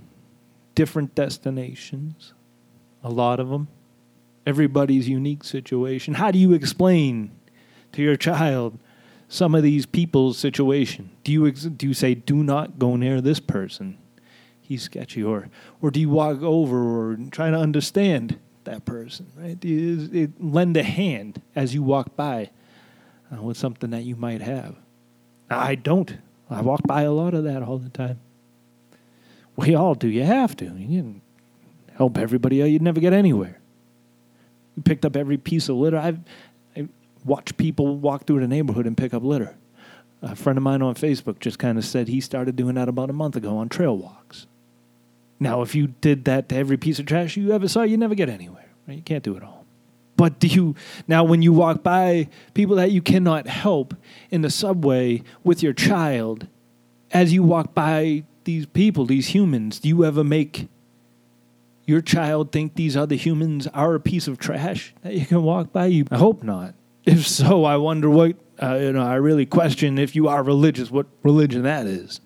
different 0.76 1.16
destinations, 1.16 2.34
a 3.04 3.10
lot 3.10 3.40
of 3.40 3.50
them. 3.50 3.68
Everybody's 4.46 5.08
unique 5.08 5.44
situation. 5.44 6.16
How 6.16 6.32
do 6.32 6.40
you 6.40 6.54
explain 6.54 7.32
to 7.92 8.02
your 8.02 8.16
child 8.16 8.80
some 9.28 9.54
of 9.54 9.64
these 9.64 9.86
people's 9.86 10.38
situation? 10.38 11.12
Do 11.24 11.32
you 11.32 11.48
ex- 11.48 11.64
do 11.64 11.88
you 11.88 11.94
say 11.94 12.16
do 12.16 12.36
not 12.44 12.80
go 12.80 12.96
near 12.96 13.22
this 13.22 13.40
person? 13.40 13.98
He's 14.60 14.84
sketchy, 14.84 15.24
or 15.24 15.50
or 15.82 15.92
do 15.92 16.00
you 16.00 16.10
walk 16.10 16.42
over 16.42 16.78
or 16.78 17.18
try 17.30 17.52
to 17.52 17.58
understand 17.58 18.40
that 18.64 18.86
person? 18.86 19.28
Right? 19.36 19.60
Do 19.60 19.68
you 19.68 20.10
it, 20.12 20.44
lend 20.44 20.76
a 20.78 20.84
hand 20.84 21.42
as 21.56 21.76
you 21.76 21.84
walk 21.84 22.16
by 22.16 22.50
uh, 23.32 23.42
with 23.42 23.58
something 23.58 23.90
that 23.92 24.04
you 24.04 24.16
might 24.16 24.42
have. 24.42 24.76
I 25.50 25.76
don't. 25.76 26.18
I 26.50 26.62
walk 26.62 26.82
by 26.84 27.04
a 27.04 27.12
lot 27.12 27.34
of 27.34 27.44
that 27.46 27.64
all 27.64 27.78
the 27.78 27.90
time. 27.90 28.20
We 29.56 29.76
all 29.76 29.96
do. 29.96 30.08
You 30.08 30.24
have 30.24 30.56
to. 30.58 30.66
You 30.66 31.21
help 31.96 32.18
everybody 32.18 32.62
out. 32.62 32.66
You'd 32.66 32.82
never 32.82 33.00
get 33.00 33.14
anywhere. 33.14 33.60
You 34.76 34.84
picked 34.84 35.06
up 35.06 35.16
every 35.16 35.38
piece 35.38 35.70
of 35.70 35.76
litter. 35.76 35.98
I've 35.98 36.20
I 36.76 36.88
watched 37.26 37.58
people 37.58 37.98
walk 37.98 38.26
through 38.26 38.40
the 38.40 38.48
neighborhood 38.48 38.88
and 38.88 38.98
pick 38.98 39.14
up 39.14 39.24
litter. 39.24 39.56
A 40.22 40.36
friend 40.36 40.58
of 40.58 40.64
mine 40.64 40.82
on 40.82 40.96
Facebook 40.96 41.40
just 41.40 41.58
kind 41.58 41.78
of 41.78 41.86
said 41.86 42.08
he 42.08 42.22
started 42.22 42.56
doing 42.56 42.76
that 42.76 42.88
about 42.88 43.10
a 43.10 43.14
month 43.14 43.36
ago 43.36 43.58
on 43.58 43.70
trail 43.70 43.98
walks. 43.98 44.46
Now, 45.40 45.64
if 45.64 45.74
you 45.74 45.88
did 45.88 46.26
that 46.26 46.50
to 46.50 46.56
every 46.56 46.78
piece 46.78 47.00
of 47.00 47.08
trash 47.08 47.36
you 47.36 47.52
ever 47.52 47.68
saw, 47.68 47.82
you 47.82 47.98
never 47.98 48.14
get 48.14 48.30
anywhere. 48.30 48.70
Right? 48.88 48.98
You 48.98 49.04
can't 49.04 49.24
do 49.24 49.36
it 49.36 49.44
all. 49.44 49.66
But 50.16 50.40
do 50.40 50.48
you 50.48 50.76
now 51.08 51.24
when 51.24 51.42
you 51.42 51.52
walk 51.52 51.82
by 51.82 52.30
people 52.54 52.76
that 52.76 52.92
you 52.92 53.02
cannot 53.02 53.48
help 53.48 53.96
in 54.30 54.42
the 54.42 54.52
subway 54.52 55.24
with 55.44 55.64
your 55.64 55.74
child, 55.74 56.48
as 57.12 57.34
you 57.34 57.42
walk 57.42 57.74
by 57.74 58.24
these 58.44 58.68
people, 58.68 59.06
these 59.06 59.30
humans, 59.30 59.80
do 59.80 59.90
you 59.90 60.06
ever 60.06 60.24
make 60.24 60.68
your 61.92 62.02
child 62.02 62.52
think 62.52 62.76
these 62.76 62.98
other 62.98 63.16
humans 63.16 63.68
are 63.68 63.94
a 63.94 64.00
piece 64.00 64.28
of 64.28 64.40
trash 64.40 64.96
that 65.04 65.14
you 65.14 65.26
can 65.26 65.44
walk 65.44 65.72
by? 65.72 65.86
You 65.88 66.06
I 66.10 66.18
hope 66.18 66.42
not. 66.42 66.74
If 67.06 67.28
so, 67.28 67.66
I 67.66 67.78
wonder 67.78 68.10
what 68.10 68.36
uh, 68.62 68.76
you 68.76 68.94
know. 68.94 69.04
I 69.04 69.16
really 69.16 69.46
question 69.46 70.00
if 70.00 70.16
you 70.16 70.28
are 70.28 70.42
religious, 70.42 70.90
what 70.90 71.08
religion 71.24 71.64
that 71.64 71.86
is. 71.86 72.22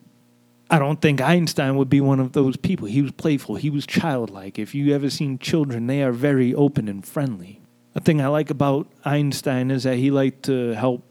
I 0.69 0.79
don't 0.79 1.01
think 1.01 1.21
Einstein 1.21 1.75
would 1.77 1.89
be 1.89 2.01
one 2.01 2.19
of 2.19 2.31
those 2.31 2.57
people. 2.57 2.87
He 2.87 3.01
was 3.01 3.11
playful. 3.11 3.55
He 3.55 3.69
was 3.69 3.85
childlike. 3.85 4.57
If 4.57 4.73
you 4.73 4.93
ever 4.95 5.09
seen 5.09 5.37
children, 5.37 5.87
they 5.87 6.01
are 6.01 6.11
very 6.11 6.53
open 6.53 6.87
and 6.87 7.05
friendly. 7.05 7.61
A 7.93 7.99
thing 7.99 8.19
I 8.19 8.27
like 8.27 8.49
about 8.49 8.87
Einstein 9.05 9.71
is 9.71 9.83
that 9.83 9.97
he 9.97 10.11
liked 10.11 10.43
to 10.43 10.71
help 10.71 11.03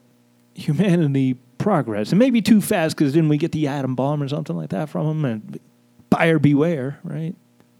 humanity 0.54 1.34
progress. 1.58 2.10
And 2.10 2.18
maybe 2.18 2.42
too 2.42 2.60
fast 2.60 2.96
because 2.96 3.12
didn't 3.12 3.28
we 3.28 3.38
get 3.38 3.52
the 3.52 3.68
atom 3.68 3.94
bomb 3.94 4.22
or 4.22 4.28
something 4.28 4.56
like 4.56 4.70
that 4.70 4.88
from 4.88 5.06
him? 5.06 5.24
And 5.24 5.60
buyer 6.10 6.38
beware, 6.38 6.98
right? 7.02 7.34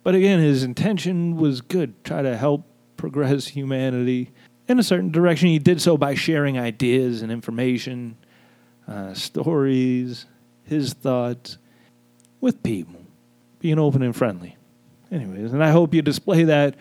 But 0.05 0.15
again, 0.15 0.39
his 0.39 0.63
intention 0.63 1.37
was 1.37 1.63
good. 1.63 2.05
Try 2.05 2.23
to 2.23 2.37
help 2.37 2.65
progress 2.97 3.49
humanity 3.49 4.31
in 4.69 4.79
a 4.79 4.83
certain 4.83 5.11
direction. 5.11 5.49
He 5.49 5.59
did 5.59 5.81
so 5.81 5.97
by 5.97 6.15
sharing 6.15 6.59
ideas 6.59 7.23
and 7.23 7.33
information, 7.33 8.17
uh, 8.87 9.15
stories, 9.15 10.27
his 10.65 10.93
thoughts 10.93 11.59
with 12.41 12.63
people, 12.63 13.01
being 13.59 13.79
open 13.79 14.03
and 14.03 14.15
friendly. 14.15 14.57
Anyways, 15.11 15.53
and 15.53 15.65
I 15.65 15.71
hope 15.71 15.95
you 15.95 16.03
display 16.03 16.45
that 16.45 16.77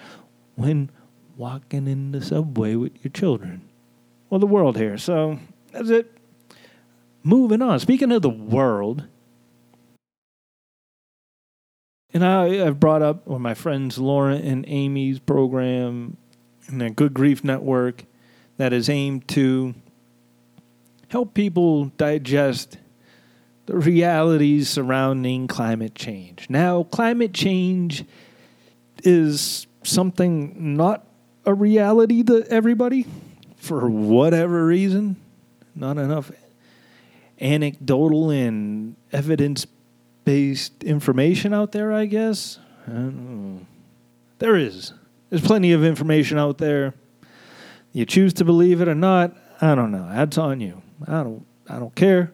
when 0.55 0.89
walking 1.37 1.87
in 1.87 2.11
the 2.11 2.21
subway 2.21 2.75
with 2.75 3.03
your 3.03 3.11
children. 3.11 3.61
Well, 4.29 4.39
the 4.39 4.47
world 4.47 4.77
here. 4.77 4.97
So 4.97 5.39
that's 5.71 5.89
it. 5.89 6.11
Moving 7.23 7.61
on. 7.61 7.79
Speaking 7.79 8.11
of 8.11 8.21
the 8.21 8.29
world, 8.29 9.07
and 12.13 12.23
I, 12.23 12.65
I've 12.65 12.79
brought 12.79 13.01
up 13.01 13.27
with 13.27 13.41
my 13.41 13.53
friends 13.53 13.97
Laura 13.97 14.35
and 14.35 14.65
Amy's 14.67 15.19
program 15.19 16.17
and 16.67 16.79
the 16.79 16.89
Good 16.89 17.13
Grief 17.13 17.43
Network 17.43 18.05
that 18.57 18.71
is 18.73 18.89
aimed 18.89 19.27
to 19.29 19.73
help 21.09 21.33
people 21.33 21.85
digest 21.97 22.77
the 23.65 23.77
realities 23.77 24.69
surrounding 24.69 25.47
climate 25.47 25.95
change. 25.95 26.47
Now, 26.49 26.83
climate 26.83 27.33
change 27.33 28.03
is 29.03 29.67
something 29.83 30.75
not 30.75 31.05
a 31.45 31.53
reality 31.53 32.23
to 32.23 32.45
everybody 32.49 33.05
for 33.55 33.89
whatever 33.89 34.65
reason. 34.65 35.15
Not 35.75 35.97
enough 35.97 36.31
anecdotal 37.39 38.29
and 38.29 38.95
evidence 39.11 39.65
based 40.25 40.83
information 40.83 41.53
out 41.53 41.71
there, 41.71 41.91
I 41.91 42.05
guess. 42.05 42.59
I 42.87 43.11
there 44.39 44.55
is. 44.55 44.93
There's 45.29 45.41
plenty 45.41 45.71
of 45.71 45.83
information 45.83 46.37
out 46.37 46.57
there. 46.57 46.93
You 47.93 48.05
choose 48.05 48.33
to 48.33 48.45
believe 48.45 48.81
it 48.81 48.87
or 48.87 48.95
not, 48.95 49.35
I 49.61 49.75
don't 49.75 49.91
know. 49.91 50.09
That's 50.11 50.37
on 50.37 50.59
you. 50.59 50.81
I 51.07 51.23
don't 51.23 51.45
I 51.69 51.79
don't 51.79 51.95
care. 51.95 52.33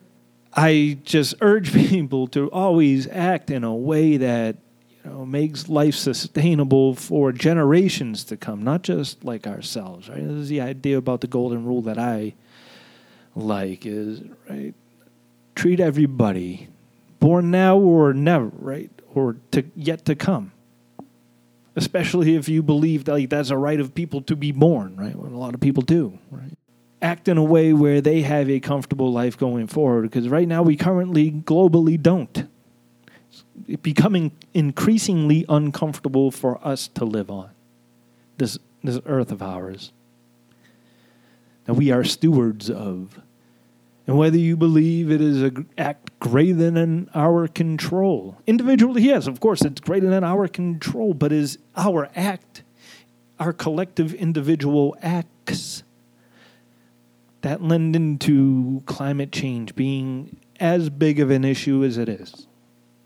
I 0.53 0.97
just 1.03 1.35
urge 1.41 1.73
people 1.89 2.27
to 2.29 2.49
always 2.49 3.07
act 3.07 3.51
in 3.51 3.63
a 3.63 3.75
way 3.75 4.17
that 4.17 4.57
you 5.03 5.11
know 5.11 5.25
makes 5.25 5.69
life 5.69 5.95
sustainable 5.95 6.95
for 6.95 7.31
generations 7.31 8.23
to 8.25 8.37
come, 8.37 8.63
not 8.63 8.81
just 8.81 9.23
like 9.23 9.45
ourselves. 9.45 10.09
Right? 10.09 10.23
This 10.23 10.31
is 10.31 10.49
the 10.49 10.61
idea 10.61 10.97
about 10.97 11.21
the 11.21 11.27
golden 11.27 11.65
rule 11.65 11.81
that 11.83 11.99
I 11.99 12.33
like 13.35 13.85
is 13.85 14.21
right. 14.49 14.73
Treat 15.55 15.79
everybody, 15.79 16.69
born 17.19 17.51
now 17.51 17.77
or 17.77 18.13
never, 18.13 18.51
right, 18.57 18.91
or 19.13 19.37
to 19.51 19.63
yet 19.75 20.05
to 20.05 20.15
come. 20.15 20.51
Especially 21.75 22.35
if 22.35 22.49
you 22.49 22.61
believe 22.61 23.05
that 23.05 23.13
like, 23.13 23.29
that's 23.29 23.51
a 23.51 23.57
right 23.57 23.79
of 23.79 23.95
people 23.95 24.21
to 24.23 24.35
be 24.35 24.51
born, 24.51 24.95
right? 24.97 25.15
What 25.15 25.31
a 25.31 25.37
lot 25.37 25.53
of 25.53 25.61
people 25.61 25.81
do, 25.83 26.19
right? 26.29 26.51
act 27.01 27.27
in 27.27 27.37
a 27.37 27.43
way 27.43 27.73
where 27.73 28.01
they 28.01 28.21
have 28.21 28.49
a 28.49 28.59
comfortable 28.59 29.11
life 29.11 29.37
going 29.37 29.67
forward 29.67 30.03
because 30.03 30.27
right 30.27 30.47
now 30.47 30.61
we 30.61 30.75
currently 30.75 31.31
globally 31.31 32.01
don't. 32.01 32.47
It's 33.67 33.81
becoming 33.81 34.31
increasingly 34.53 35.45
uncomfortable 35.47 36.31
for 36.31 36.65
us 36.65 36.87
to 36.89 37.05
live 37.05 37.29
on 37.29 37.51
this 38.37 38.57
this 38.83 38.99
earth 39.05 39.31
of 39.31 39.41
ours. 39.41 39.91
That 41.65 41.73
we 41.73 41.91
are 41.91 42.03
stewards 42.03 42.69
of. 42.69 43.21
And 44.09 44.17
whether 44.17 44.39
you 44.39 44.57
believe 44.57 45.11
it 45.11 45.21
is 45.21 45.43
an 45.43 45.69
act 45.77 46.17
greater 46.19 46.71
than 46.71 47.11
our 47.13 47.47
control. 47.47 48.39
Individually, 48.47 49.03
yes, 49.03 49.27
of 49.27 49.39
course, 49.39 49.61
it's 49.61 49.79
greater 49.79 50.09
than 50.09 50.23
our 50.23 50.47
control, 50.47 51.13
but 51.13 51.31
is 51.31 51.59
our 51.77 52.09
act, 52.15 52.63
our 53.39 53.53
collective 53.53 54.15
individual 54.15 54.97
acts, 55.03 55.83
that 57.41 57.61
lend 57.61 57.95
into 57.95 58.81
climate 58.87 59.31
change 59.31 59.75
being 59.75 60.37
as 60.59 60.89
big 60.89 61.19
of 61.19 61.29
an 61.29 61.45
issue 61.45 61.83
as 61.83 61.99
it 61.99 62.09
is. 62.09 62.47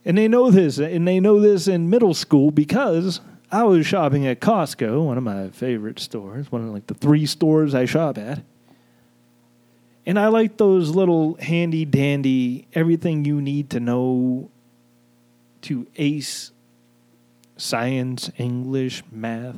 And 0.06 0.18
they 0.18 0.30
know 0.30 0.52
this, 0.52 0.78
and 0.78 1.06
they 1.06 1.20
know 1.20 1.42
this 1.42 1.68
in 1.68 1.90
middle 1.90 2.14
school 2.14 2.50
because 2.50 3.20
I 3.52 3.64
was 3.64 3.86
shopping 3.86 4.26
at 4.26 4.40
Costco, 4.40 5.06
one 5.06 5.18
of 5.18 5.24
my 5.26 5.50
favorite 5.50 6.00
stores, 6.00 6.50
one 6.50 6.62
of 6.62 6.70
like 6.70 6.88
the 6.88 6.94
three 6.94 7.26
stores 7.26 7.76
I 7.76 7.84
shop 7.84 8.18
at. 8.18 8.42
And 10.06 10.20
I 10.20 10.28
like 10.28 10.58
those 10.58 10.90
little 10.90 11.36
handy 11.36 11.86
dandy 11.86 12.68
everything 12.74 13.26
you 13.26 13.42
need 13.42 13.70
to 13.72 13.80
know 13.80 14.50
to 15.62 15.88
ace 15.96 16.52
science, 17.56 18.30
English, 18.38 19.04
math, 19.12 19.56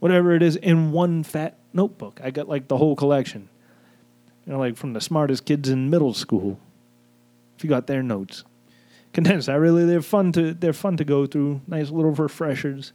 whatever 0.00 0.34
it 0.34 0.42
is 0.42 0.56
in 0.56 0.90
one 0.90 1.22
fat 1.22 1.56
notebook. 1.72 2.20
I 2.22 2.30
got 2.30 2.48
like 2.48 2.66
the 2.66 2.76
whole 2.76 2.96
collection. 2.96 3.48
You 4.46 4.52
know, 4.52 4.58
like 4.58 4.76
from 4.76 4.92
the 4.92 5.00
smartest 5.00 5.44
kids 5.44 5.68
in 5.68 5.88
middle 5.88 6.14
school. 6.14 6.58
If 7.56 7.62
you 7.62 7.70
got 7.70 7.86
their 7.86 8.02
notes. 8.02 8.42
Condensed. 9.12 9.48
I 9.48 9.54
really 9.54 9.84
they're 9.84 10.02
fun 10.02 10.32
to 10.32 10.54
they're 10.54 10.72
fun 10.72 10.96
to 10.96 11.04
go 11.04 11.26
through. 11.26 11.60
Nice 11.68 11.90
little 11.90 12.10
refreshers. 12.10 12.92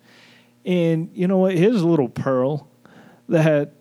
And 0.65 1.09
you 1.13 1.27
know 1.27 1.37
what? 1.37 1.53
Here's 1.53 1.81
a 1.81 1.87
little 1.87 2.09
pearl 2.09 2.67
that 3.29 3.71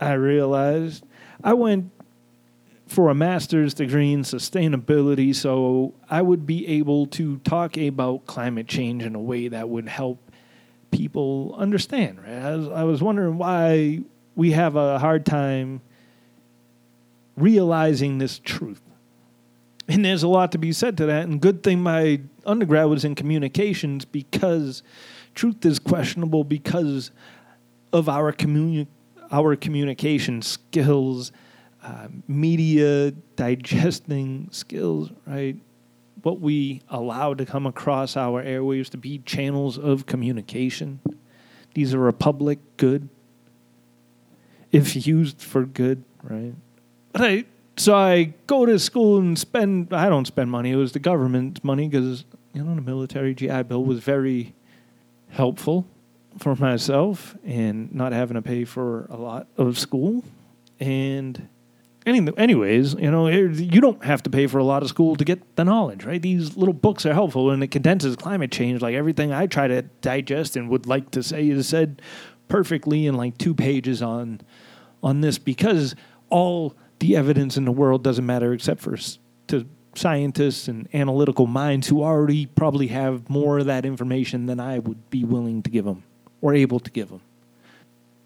I 0.00 0.12
realized. 0.14 1.04
I 1.42 1.54
went 1.54 1.90
for 2.86 3.08
a 3.08 3.14
master's 3.14 3.74
degree 3.74 4.12
in 4.12 4.22
sustainability, 4.22 5.34
so 5.34 5.94
I 6.08 6.22
would 6.22 6.46
be 6.46 6.66
able 6.68 7.06
to 7.08 7.38
talk 7.38 7.76
about 7.76 8.26
climate 8.26 8.68
change 8.68 9.02
in 9.02 9.14
a 9.14 9.20
way 9.20 9.48
that 9.48 9.68
would 9.68 9.88
help 9.88 10.30
people 10.90 11.54
understand. 11.58 12.18
Right? 12.22 12.42
I 12.42 12.56
was, 12.56 12.68
I 12.68 12.84
was 12.84 13.02
wondering 13.02 13.38
why 13.38 14.00
we 14.34 14.52
have 14.52 14.76
a 14.76 14.98
hard 14.98 15.26
time 15.26 15.80
realizing 17.36 18.18
this 18.18 18.38
truth. 18.38 18.80
And 19.88 20.04
there's 20.04 20.22
a 20.22 20.28
lot 20.28 20.52
to 20.52 20.58
be 20.58 20.72
said 20.72 20.96
to 20.98 21.06
that. 21.06 21.24
And 21.24 21.40
good 21.40 21.62
thing 21.62 21.80
my 21.80 22.20
undergrad 22.44 22.88
was 22.88 23.04
in 23.04 23.14
communications 23.14 24.04
because 24.04 24.82
truth 25.34 25.64
is 25.64 25.78
questionable 25.78 26.44
because 26.44 27.10
of 27.92 28.08
our 28.08 28.32
communi- 28.32 28.88
our 29.30 29.56
communication 29.56 30.42
skills, 30.42 31.32
uh, 31.82 32.08
media 32.26 33.12
digesting 33.36 34.48
skills, 34.50 35.10
right? 35.26 35.56
what 36.26 36.40
we 36.40 36.82
allow 36.88 37.34
to 37.34 37.46
come 37.46 37.66
across 37.66 38.16
our 38.16 38.42
airwaves 38.42 38.88
to 38.88 38.96
be 38.96 39.18
channels 39.18 39.78
of 39.78 40.06
communication. 40.06 40.98
These 41.74 41.94
are 41.94 42.08
a 42.08 42.12
public 42.12 42.58
good 42.76 43.08
if 44.72 45.06
used 45.06 45.40
for 45.40 45.64
good, 45.64 46.02
right? 46.24 46.52
But 47.12 47.22
I 47.22 47.44
so 47.76 47.94
I 47.94 48.34
go 48.48 48.66
to 48.66 48.76
school 48.80 49.18
and 49.18 49.38
spend. 49.38 49.92
I 49.92 50.08
don't 50.08 50.26
spend 50.26 50.50
money. 50.50 50.72
It 50.72 50.76
was 50.76 50.90
the 50.90 50.98
government's 50.98 51.62
money 51.62 51.88
because 51.88 52.24
you 52.52 52.64
know 52.64 52.74
the 52.74 52.82
military 52.82 53.32
GI 53.32 53.62
Bill 53.62 53.84
was 53.84 54.00
very 54.00 54.52
helpful 55.28 55.86
for 56.38 56.54
myself 56.56 57.36
and 57.44 57.94
not 57.94 58.12
having 58.12 58.34
to 58.34 58.42
pay 58.42 58.64
for 58.64 59.06
a 59.06 59.16
lot 59.16 59.46
of 59.56 59.78
school. 59.78 60.24
And 60.78 61.48
anyways, 62.06 62.94
you 62.94 63.10
know, 63.10 63.28
you 63.28 63.80
don't 63.80 64.04
have 64.04 64.22
to 64.24 64.30
pay 64.30 64.46
for 64.46 64.58
a 64.58 64.64
lot 64.64 64.82
of 64.82 64.88
school 64.88 65.16
to 65.16 65.24
get 65.24 65.56
the 65.56 65.64
knowledge, 65.64 66.04
right? 66.04 66.20
These 66.20 66.56
little 66.56 66.74
books 66.74 67.04
are 67.04 67.14
helpful 67.14 67.50
and 67.50 67.62
it 67.62 67.68
condenses 67.68 68.16
climate 68.16 68.52
change. 68.52 68.80
Like 68.80 68.94
everything 68.94 69.32
I 69.32 69.46
try 69.46 69.66
to 69.66 69.82
digest 70.00 70.56
and 70.56 70.68
would 70.68 70.86
like 70.86 71.10
to 71.12 71.22
say 71.22 71.48
is 71.48 71.68
said 71.68 72.02
perfectly 72.48 73.06
in 73.06 73.14
like 73.14 73.38
two 73.38 73.54
pages 73.54 74.02
on 74.02 74.40
on 75.02 75.20
this 75.20 75.38
because 75.38 75.94
all 76.30 76.74
the 77.00 77.16
evidence 77.16 77.56
in 77.56 77.64
the 77.64 77.72
world 77.72 78.02
doesn't 78.02 78.24
matter 78.24 78.52
except 78.52 78.80
for 78.80 78.96
to 79.48 79.66
scientists 79.94 80.68
and 80.68 80.88
analytical 80.94 81.46
minds 81.46 81.88
who 81.88 82.02
already 82.02 82.46
probably 82.46 82.88
have 82.88 83.28
more 83.28 83.58
of 83.58 83.66
that 83.66 83.84
information 83.84 84.46
than 84.46 84.60
I 84.60 84.78
would 84.78 85.10
be 85.10 85.24
willing 85.24 85.62
to 85.62 85.70
give 85.70 85.84
them 85.84 86.04
or 86.40 86.54
able 86.54 86.80
to 86.80 86.90
give 86.90 87.08
them. 87.08 87.20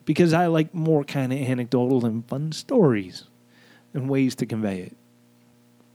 Because 0.05 0.33
I 0.33 0.47
like 0.47 0.75
more 0.75 1.05
kind 1.05 1.33
of 1.33 1.39
anecdotal 1.39 2.05
and 2.05 2.27
fun 2.27 2.53
stories 2.53 3.25
and 3.95 4.09
ways 4.09 4.35
to 4.37 4.47
convey 4.47 4.81
it. 4.81 4.97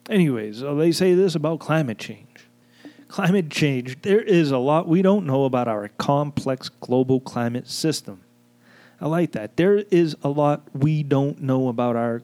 Anyways, 0.09 0.59
so 0.59 0.75
they 0.75 0.91
say 0.91 1.13
this 1.15 1.35
about 1.35 1.59
climate 1.59 1.97
change. 1.97 2.27
Climate 3.07 3.49
change, 3.49 4.01
there 4.01 4.21
is 4.21 4.51
a 4.51 4.57
lot 4.57 4.87
we 4.87 5.01
don't 5.01 5.25
know 5.25 5.45
about 5.45 5.67
our 5.67 5.89
complex 5.97 6.69
global 6.69 7.19
climate 7.19 7.67
system. 7.67 8.21
I 8.99 9.07
like 9.07 9.33
that. 9.33 9.57
There 9.57 9.77
is 9.77 10.15
a 10.23 10.29
lot 10.29 10.63
we 10.73 11.03
don't 11.03 11.41
know 11.41 11.67
about 11.67 11.95
our 11.95 12.21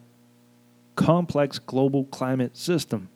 complex 0.96 1.60
global 1.60 2.06
climate 2.06 2.56
system. 2.56 3.10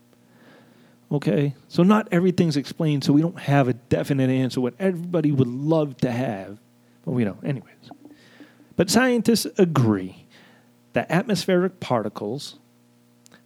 Okay? 1.12 1.56
So, 1.68 1.84
not 1.84 2.08
everything's 2.12 2.58
explained, 2.58 3.04
so 3.04 3.14
we 3.14 3.22
don't 3.22 3.40
have 3.40 3.68
a 3.68 3.74
definite 3.74 4.30
answer, 4.30 4.60
what 4.60 4.74
everybody 4.80 5.32
would 5.32 5.48
love 5.48 5.98
to 5.98 6.12
have, 6.12 6.58
we 7.14 7.24
don't. 7.24 7.44
Anyways. 7.44 7.92
But 8.76 8.90
scientists 8.90 9.48
agree 9.58 10.26
that 10.94 11.10
atmospheric 11.10 11.80
particles, 11.80 12.58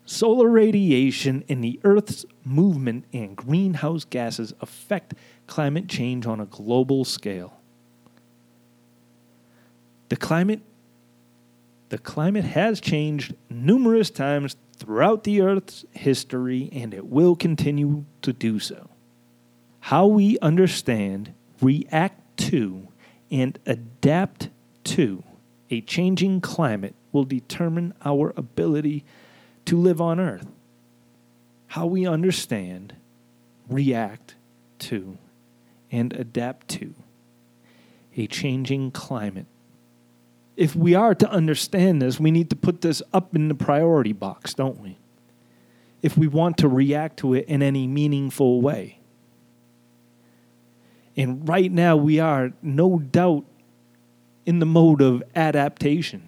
solar 0.06 0.50
radiation, 0.50 1.43
and 1.50 1.63
the 1.63 1.80
Earth's 1.84 2.26
movement 2.43 3.06
and 3.13 3.36
greenhouse 3.36 4.06
gases 4.06 4.54
affect 4.62 5.13
climate 5.48 5.88
change 5.88 6.26
on 6.26 6.39
a 6.39 6.45
global 6.45 7.06
scale. 7.06 7.60
The 10.10 10.15
climate 10.15 10.62
the 11.89 11.98
climate 11.98 12.45
has 12.45 12.80
changed 12.80 13.34
numerous 13.50 14.12
times 14.12 14.56
throughout 14.78 15.24
the 15.24 15.41
Earth's 15.41 15.86
history, 15.91 16.69
and 16.72 16.93
it 16.93 17.08
will 17.08 17.36
continue 17.36 18.06
to 18.22 18.32
do 18.32 18.60
so. 18.60 18.89
How 19.82 20.06
we 20.06 20.38
understand, 20.39 21.34
react 21.62 22.38
to, 22.50 22.88
and 23.31 23.59
adapt 23.65 24.49
to 24.85 25.23
a 25.69 25.81
changing 25.81 26.41
climate 26.41 26.95
will 27.11 27.23
determine 27.23 27.93
our 28.03 28.33
ability 28.35 29.03
to 29.65 29.77
live 29.77 30.01
on 30.01 30.19
Earth. 30.19 30.47
How 31.67 31.85
we 31.85 32.07
understand, 32.07 32.95
react 33.67 34.35
to, 34.79 35.17
and 35.91 36.13
adapt 36.13 36.67
to 36.69 36.95
a 38.15 38.27
changing 38.27 38.91
climate 38.91 39.45
if 40.59 40.75
we 40.75 40.93
are 40.93 41.15
to 41.15 41.31
understand 41.31 42.01
this, 42.01 42.19
we 42.19 42.31
need 42.31 42.49
to 42.49 42.55
put 42.57 42.81
this 42.81 43.01
up 43.13 43.33
in 43.33 43.47
the 43.47 43.55
priority 43.55 44.11
box, 44.11 44.53
don't 44.53 44.77
we? 44.81 44.97
If 46.01 46.17
we 46.17 46.27
want 46.27 46.57
to 46.57 46.67
react 46.67 47.15
to 47.19 47.33
it 47.33 47.45
in 47.47 47.63
any 47.63 47.87
meaningful 47.87 48.61
way. 48.61 48.98
And 51.17 51.48
right 51.48 51.72
now, 51.72 51.98
we 51.98 52.19
are 52.19 52.54
no 52.62 53.00
doubt 53.00 53.45
in 54.45 54.60
the 54.60 54.65
mode 54.65 55.02
of 55.02 55.22
adaptation. 55.36 56.24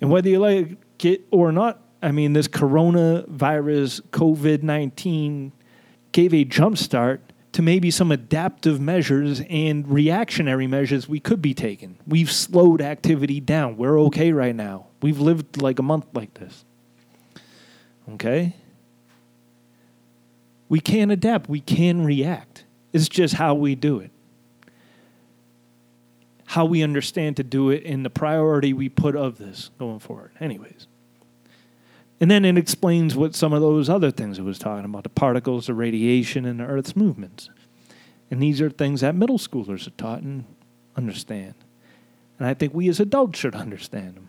And 0.00 0.10
whether 0.10 0.28
you 0.28 0.38
like 0.38 1.04
it 1.04 1.26
or 1.30 1.52
not, 1.52 1.82
I 2.02 2.12
mean, 2.12 2.32
this 2.32 2.48
coronavirus, 2.48 4.02
COVID 4.10 4.62
19, 4.62 5.52
gave 6.12 6.32
a 6.32 6.44
jumpstart 6.44 7.20
to 7.52 7.62
maybe 7.62 7.90
some 7.90 8.12
adaptive 8.12 8.80
measures 8.80 9.42
and 9.50 9.88
reactionary 9.88 10.66
measures 10.66 11.08
we 11.08 11.20
could 11.20 11.42
be 11.42 11.52
taking. 11.52 11.98
We've 12.06 12.30
slowed 12.30 12.80
activity 12.80 13.40
down. 13.40 13.76
We're 13.76 14.00
okay 14.02 14.32
right 14.32 14.54
now. 14.54 14.86
We've 15.02 15.18
lived 15.18 15.60
like 15.60 15.78
a 15.78 15.82
month 15.82 16.06
like 16.14 16.34
this. 16.34 16.64
Okay? 18.12 18.54
We 20.70 20.80
can 20.80 21.10
adapt, 21.10 21.50
we 21.50 21.60
can 21.60 22.04
react. 22.04 22.64
It's 22.92 23.08
just 23.08 23.34
how 23.34 23.54
we 23.54 23.74
do 23.74 23.98
it. 23.98 24.12
How 26.46 26.64
we 26.64 26.82
understand 26.82 27.36
to 27.36 27.44
do 27.44 27.70
it 27.70 27.84
and 27.84 28.04
the 28.04 28.10
priority 28.10 28.72
we 28.72 28.88
put 28.88 29.16
of 29.16 29.36
this 29.36 29.70
going 29.78 29.98
forward. 29.98 30.30
Anyways. 30.40 30.86
And 32.20 32.30
then 32.30 32.44
it 32.44 32.56
explains 32.56 33.16
what 33.16 33.34
some 33.34 33.52
of 33.52 33.60
those 33.60 33.88
other 33.88 34.12
things 34.12 34.38
it 34.38 34.42
was 34.42 34.58
talking 34.58 34.84
about 34.84 35.02
the 35.02 35.08
particles, 35.08 35.66
the 35.66 35.74
radiation, 35.74 36.44
and 36.44 36.60
the 36.60 36.64
Earth's 36.64 36.94
movements. 36.94 37.50
And 38.30 38.40
these 38.40 38.60
are 38.60 38.70
things 38.70 39.00
that 39.00 39.16
middle 39.16 39.38
schoolers 39.38 39.88
are 39.88 39.90
taught 39.90 40.22
and 40.22 40.44
understand. 40.96 41.54
And 42.38 42.46
I 42.46 42.54
think 42.54 42.74
we 42.74 42.88
as 42.88 43.00
adults 43.00 43.40
should 43.40 43.56
understand 43.56 44.14
them. 44.14 44.28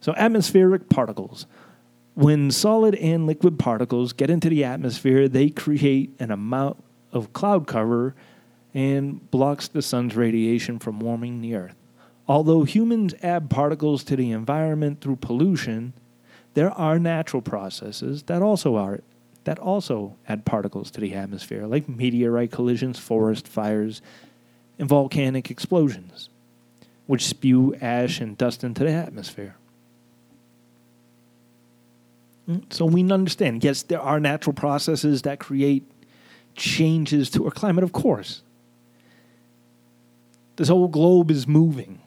So, 0.00 0.12
atmospheric 0.16 0.90
particles. 0.90 1.46
When 2.14 2.52
solid 2.52 2.94
and 2.94 3.26
liquid 3.26 3.58
particles 3.58 4.12
get 4.12 4.30
into 4.30 4.48
the 4.48 4.62
atmosphere, 4.62 5.28
they 5.28 5.50
create 5.50 6.14
an 6.20 6.30
amount 6.30 6.82
of 7.12 7.32
cloud 7.32 7.66
cover 7.66 8.14
and 8.72 9.28
blocks 9.32 9.66
the 9.66 9.82
sun's 9.82 10.14
radiation 10.14 10.78
from 10.78 11.00
warming 11.00 11.40
the 11.40 11.56
earth. 11.56 11.74
Although 12.28 12.62
humans 12.62 13.14
add 13.22 13.50
particles 13.50 14.04
to 14.04 14.16
the 14.16 14.30
environment 14.30 15.00
through 15.00 15.16
pollution, 15.16 15.92
there 16.54 16.70
are 16.70 17.00
natural 17.00 17.42
processes 17.42 18.22
that 18.24 18.42
also 18.42 18.76
are 18.76 19.00
that 19.42 19.58
also 19.58 20.16
add 20.26 20.44
particles 20.46 20.90
to 20.92 21.00
the 21.00 21.14
atmosphere, 21.14 21.66
like 21.66 21.86
meteorite 21.88 22.50
collisions, 22.50 22.98
forest 22.98 23.46
fires, 23.46 24.00
and 24.78 24.88
volcanic 24.88 25.50
explosions, 25.50 26.30
which 27.06 27.26
spew 27.26 27.74
ash 27.82 28.20
and 28.20 28.38
dust 28.38 28.64
into 28.64 28.84
the 28.84 28.90
atmosphere. 28.90 29.56
So 32.70 32.84
we 32.84 33.10
understand, 33.10 33.64
yes, 33.64 33.82
there 33.82 34.00
are 34.00 34.20
natural 34.20 34.52
processes 34.52 35.22
that 35.22 35.40
create 35.40 35.90
changes 36.54 37.30
to 37.30 37.44
our 37.46 37.50
climate, 37.50 37.84
of 37.84 37.92
course. 37.92 38.42
This 40.56 40.68
whole 40.68 40.88
globe 40.88 41.30
is 41.30 41.48
moving. 41.48 42.00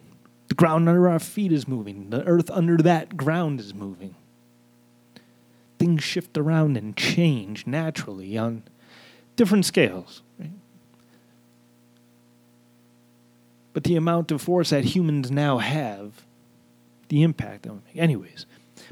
The 0.47 0.55
ground 0.55 0.87
under 0.87 1.09
our 1.09 1.19
feet 1.19 1.51
is 1.51 1.67
moving. 1.67 2.11
The 2.11 2.23
earth 2.23 2.49
under 2.51 2.77
that 2.77 3.17
ground 3.17 3.59
is 3.59 3.73
moving 3.73 4.15
things 5.77 6.03
shift 6.03 6.37
around 6.37 6.77
and 6.77 6.95
change 6.95 7.67
naturally 7.67 8.37
on 8.37 8.63
different 9.35 9.65
scales. 9.65 10.21
Right? 10.39 10.51
But 13.73 13.83
the 13.83 13.95
amount 13.95 14.31
of 14.31 14.41
force 14.41 14.71
that 14.71 14.85
humans 14.85 15.29
now 15.29 15.59
have, 15.59 16.25
the 17.09 17.23
impact 17.23 17.67
on 17.67 17.83
it. 17.93 17.99
Anyways, 17.99 18.45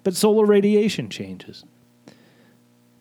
but 0.06 0.15
solar 0.15 0.46
radiation 0.46 1.10
changes. 1.10 1.65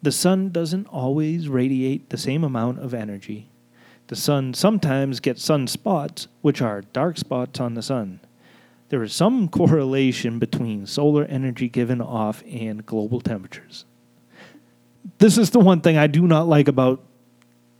The 0.03 0.11
sun 0.11 0.51
doesn't 0.51 0.89
always 0.89 1.49
radiate 1.49 2.11
the 2.11 2.19
same 2.19 2.43
amount 2.43 2.81
of 2.81 2.93
energy. 2.93 3.49
The 4.09 4.17
sun 4.17 4.55
sometimes 4.55 5.21
gets 5.21 5.49
sunspots, 5.49 6.27
which 6.43 6.61
are 6.61 6.81
dark 6.81 7.17
spots 7.17 7.61
on 7.61 7.75
the 7.75 7.83
sun 7.83 8.19
there 8.95 9.03
is 9.03 9.13
some 9.13 9.49
correlation 9.59 10.39
between 10.39 10.87
solar 10.87 11.25
energy 11.25 11.69
given 11.69 12.01
off 12.01 12.45
and 12.49 12.87
global 12.87 13.21
temperatures. 13.21 13.85
This 15.19 15.37
is 15.37 15.51
the 15.51 15.59
one 15.59 15.81
thing 15.81 15.97
I 15.97 16.07
do 16.07 16.29
not 16.29 16.47
like 16.47 16.69
about 16.69 17.03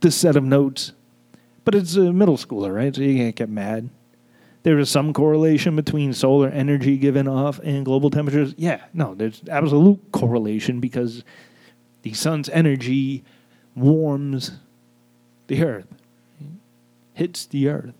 this 0.01 0.15
set 0.15 0.35
of 0.35 0.43
notes, 0.43 0.91
but 1.63 1.73
it's 1.73 1.95
a 1.95 2.11
middle 2.11 2.35
schooler, 2.35 2.75
right? 2.75 2.93
So 2.93 3.01
you 3.01 3.15
can't 3.15 3.35
get 3.35 3.49
mad. 3.49 3.89
There 4.65 4.79
is 4.79 4.89
some 4.89 5.13
correlation 5.13 5.75
between 5.75 6.11
solar 6.11 6.49
energy 6.49 6.97
given 6.97 7.27
off 7.27 7.59
and 7.59 7.85
global 7.85 8.09
temperatures. 8.09 8.55
Yeah, 8.57 8.83
no, 8.95 9.13
there's 9.13 9.43
absolute 9.47 10.11
correlation 10.11 10.79
because 10.79 11.23
the 12.01 12.13
sun's 12.13 12.49
energy 12.49 13.23
warms 13.75 14.53
the 15.45 15.63
earth, 15.63 15.85
hits 17.13 17.45
the 17.45 17.69
earth. 17.69 17.93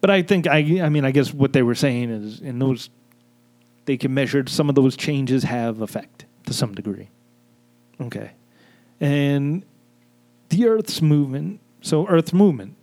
But 0.00 0.10
I 0.10 0.22
think 0.22 0.46
I 0.46 0.58
I 0.80 0.88
mean 0.88 1.04
I 1.04 1.10
guess 1.10 1.34
what 1.34 1.52
they 1.52 1.64
were 1.64 1.74
saying 1.74 2.10
is 2.10 2.38
in 2.38 2.60
those 2.60 2.88
they 3.86 3.96
can 3.96 4.14
measure 4.14 4.44
some 4.46 4.68
of 4.68 4.76
those 4.76 4.96
changes 4.96 5.42
have 5.42 5.80
effect 5.80 6.24
to 6.46 6.52
some 6.52 6.72
degree. 6.72 7.08
Okay. 8.00 8.30
And 9.00 9.64
the 10.50 10.68
Earth's 10.68 11.02
movement, 11.02 11.58
so 11.80 12.06
Earth's 12.06 12.32
movement. 12.32 12.76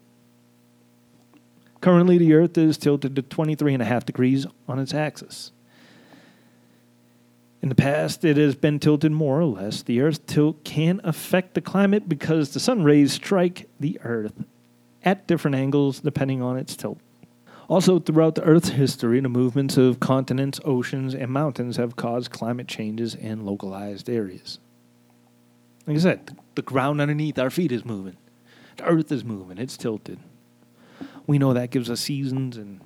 Currently, 1.81 2.17
the 2.17 2.33
Earth 2.33 2.57
is 2.57 2.77
tilted 2.77 3.15
to 3.15 3.21
23 3.21 3.73
and 3.73 3.81
a 3.81 3.85
half 3.85 4.05
degrees 4.05 4.45
on 4.67 4.79
its 4.79 4.93
axis. 4.93 5.51
In 7.61 7.69
the 7.69 7.75
past, 7.75 8.23
it 8.23 8.37
has 8.37 8.55
been 8.55 8.79
tilted 8.79 9.11
more 9.11 9.39
or 9.39 9.45
less. 9.45 9.81
The 9.81 10.01
Earth's 10.01 10.19
tilt 10.19 10.63
can 10.63 11.01
affect 11.03 11.53
the 11.53 11.61
climate 11.61 12.07
because 12.07 12.51
the 12.51 12.59
sun 12.59 12.83
rays 12.83 13.13
strike 13.13 13.69
the 13.79 13.99
Earth 14.03 14.33
at 15.03 15.27
different 15.27 15.55
angles 15.55 15.99
depending 15.99 16.41
on 16.41 16.57
its 16.57 16.75
tilt. 16.75 16.99
Also, 17.67 17.99
throughout 17.99 18.35
the 18.35 18.43
Earth's 18.43 18.69
history, 18.69 19.19
the 19.19 19.29
movements 19.29 19.77
of 19.77 19.99
continents, 19.99 20.59
oceans, 20.65 21.13
and 21.13 21.31
mountains 21.31 21.77
have 21.77 21.95
caused 21.95 22.31
climate 22.31 22.67
changes 22.67 23.13
in 23.13 23.45
localized 23.45 24.09
areas. 24.09 24.57
Like 25.85 25.97
I 25.97 25.99
said, 25.99 26.37
the 26.55 26.61
ground 26.61 26.99
underneath 26.99 27.37
our 27.37 27.49
feet 27.49 27.71
is 27.71 27.85
moving, 27.85 28.17
the 28.77 28.85
Earth 28.85 29.11
is 29.11 29.23
moving, 29.23 29.57
it's 29.57 29.77
tilted. 29.77 30.19
We 31.29 31.37
know 31.37 31.53
that 31.53 31.69
gives 31.69 31.91
us 31.91 32.01
seasons, 32.01 32.57
and 32.57 32.81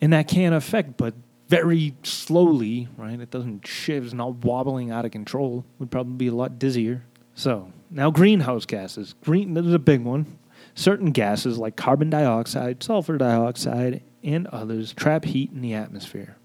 and 0.00 0.12
that 0.12 0.28
can 0.28 0.52
affect, 0.52 0.96
but 0.96 1.12
very 1.48 1.96
slowly, 2.04 2.86
right? 2.96 3.18
It 3.18 3.32
doesn't 3.32 3.66
shift, 3.66 4.04
it's 4.04 4.14
not 4.14 4.44
wobbling 4.44 4.92
out 4.92 5.04
of 5.04 5.10
control. 5.10 5.64
Would 5.80 5.90
probably 5.90 6.14
be 6.14 6.28
a 6.28 6.32
lot 6.32 6.60
dizzier. 6.60 7.02
So 7.34 7.72
now 7.90 8.12
greenhouse 8.12 8.64
gases. 8.64 9.16
Green, 9.24 9.54
this 9.54 9.66
is 9.66 9.74
a 9.74 9.80
big 9.80 10.04
one. 10.04 10.38
Certain 10.76 11.10
gases 11.10 11.58
like 11.58 11.74
carbon 11.74 12.10
dioxide, 12.10 12.80
sulfur 12.80 13.18
dioxide, 13.18 14.04
and 14.22 14.46
others 14.46 14.92
trap 14.92 15.24
heat 15.24 15.50
in 15.50 15.60
the 15.60 15.74
atmosphere. 15.74 16.36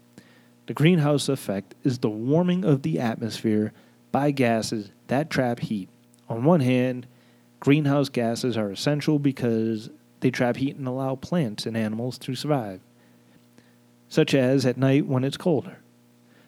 The 0.66 0.74
greenhouse 0.74 1.28
effect 1.28 1.76
is 1.84 1.98
the 1.98 2.10
warming 2.10 2.64
of 2.64 2.82
the 2.82 2.98
atmosphere 2.98 3.72
by 4.10 4.32
gases 4.32 4.90
that 5.06 5.30
trap 5.30 5.60
heat. 5.60 5.90
On 6.28 6.42
one 6.42 6.58
hand, 6.58 7.06
greenhouse 7.60 8.08
gases 8.08 8.56
are 8.56 8.72
essential 8.72 9.20
because 9.20 9.90
they 10.20 10.30
trap 10.30 10.56
heat 10.56 10.76
and 10.76 10.86
allow 10.86 11.14
plants 11.14 11.66
and 11.66 11.76
animals 11.76 12.18
to 12.18 12.34
survive 12.34 12.80
such 14.08 14.34
as 14.34 14.64
at 14.64 14.76
night 14.76 15.06
when 15.06 15.24
it's 15.24 15.36
colder. 15.36 15.78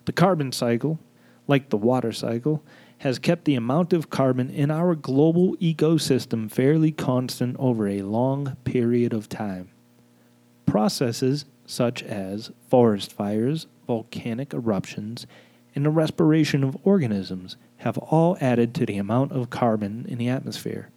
The 0.05 0.13
carbon 0.13 0.53
cycle, 0.53 0.99
like 1.47 1.71
the 1.71 1.77
water 1.77 2.13
cycle, 2.13 2.63
has 2.99 3.19
kept 3.19 3.45
the 3.45 3.55
amount 3.55 3.93
of 3.93 4.11
carbon 4.11 4.51
in 4.51 4.71
our 4.71 4.95
global 4.95 5.57
ecosystem 5.57 6.51
fairly 6.51 6.91
constant 6.91 7.57
over 7.59 7.87
a 7.87 8.03
long 8.03 8.57
period 8.65 9.13
of 9.13 9.29
time. 9.29 9.69
Processes 10.67 11.45
such 11.65 12.03
as 12.03 12.51
forest 12.69 13.13
fires, 13.13 13.67
volcanic 13.87 14.53
eruptions, 14.53 15.27
and 15.75 15.85
the 15.85 15.91
respiration 15.91 16.65
of 16.65 16.77
organisms 16.83 17.57
have 17.79 17.99
all 17.99 18.37
added 18.41 18.75
to 18.75 18.87
the 18.87 18.97
amount 18.97 19.33
of 19.33 19.51
carbon 19.51 20.05
in 20.09 20.19
the 20.19 20.29
atmosphere. 20.29 20.89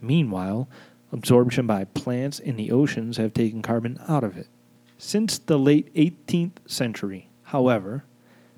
Meanwhile, 0.00 0.68
absorption 1.14 1.64
by 1.66 1.84
plants 1.84 2.40
in 2.40 2.56
the 2.56 2.72
oceans 2.72 3.16
have 3.16 3.32
taken 3.32 3.62
carbon 3.62 3.98
out 4.08 4.24
of 4.24 4.36
it. 4.36 4.48
Since 4.98 5.38
the 5.38 5.58
late 5.58 5.94
18th 5.94 6.56
century, 6.66 7.28
however, 7.44 8.04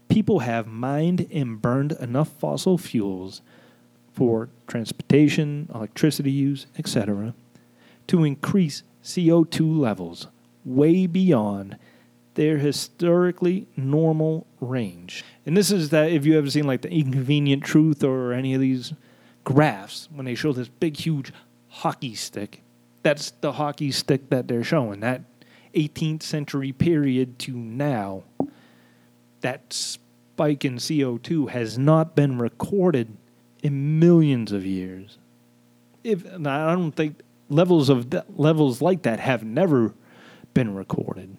people 0.09 0.41
have 0.41 0.67
mined 0.67 1.27
and 1.31 1.61
burned 1.61 1.93
enough 1.93 2.29
fossil 2.29 2.79
fuels 2.79 3.43
for 4.13 4.49
transportation, 4.67 5.69
electricity 5.75 6.31
use, 6.31 6.67
etc., 6.79 7.35
to 8.07 8.25
increase 8.25 8.83
CO2 9.05 9.79
levels 9.79 10.29
way 10.65 11.07
beyond 11.07 11.77
their 12.35 12.59
historically 12.59 13.67
normal 13.77 14.47
range. 14.61 15.25
And 15.45 15.57
this 15.57 15.71
is 15.71 15.91
that 15.91 16.11
if 16.11 16.25
you 16.25 16.39
ever 16.39 16.49
seen 16.49 16.67
like 16.67 16.83
the 16.83 16.91
inconvenient 16.91 17.65
truth 17.65 18.03
or 18.03 18.33
any 18.33 18.55
of 18.55 18.61
these 18.61 18.95
graphs 19.45 20.09
when 20.13 20.25
they 20.25 20.35
show 20.35 20.53
this 20.53 20.69
big 20.69 20.97
huge 20.97 21.33
hockey 21.77 22.15
stick, 22.15 22.63
that's 23.03 23.33
the 23.43 23.53
hockey 23.53 23.93
stick 23.93 24.31
that 24.31 24.49
they're 24.49 24.65
showing. 24.65 25.01
That 25.01 25.23
18th 25.75 26.23
century 26.23 26.73
period 26.73 27.39
to 27.41 27.53
now, 27.53 28.25
that 29.43 29.73
spike 29.73 30.65
in 30.65 30.77
CO2 30.77 31.51
has 31.51 31.77
not 31.79 32.17
been 32.17 32.39
recorded 32.39 33.17
in 33.63 33.99
millions 33.99 34.53
of 34.53 34.65
years. 34.65 35.19
If 36.03 36.25
I 36.27 36.75
don't 36.75 36.93
think 36.93 37.21
levels 37.49 37.89
of 37.89 38.13
levels 38.37 38.81
like 38.81 39.03
that 39.03 39.21
have 39.21 39.45
never 39.45 39.95
been 40.55 40.75
recorded. 40.75 41.37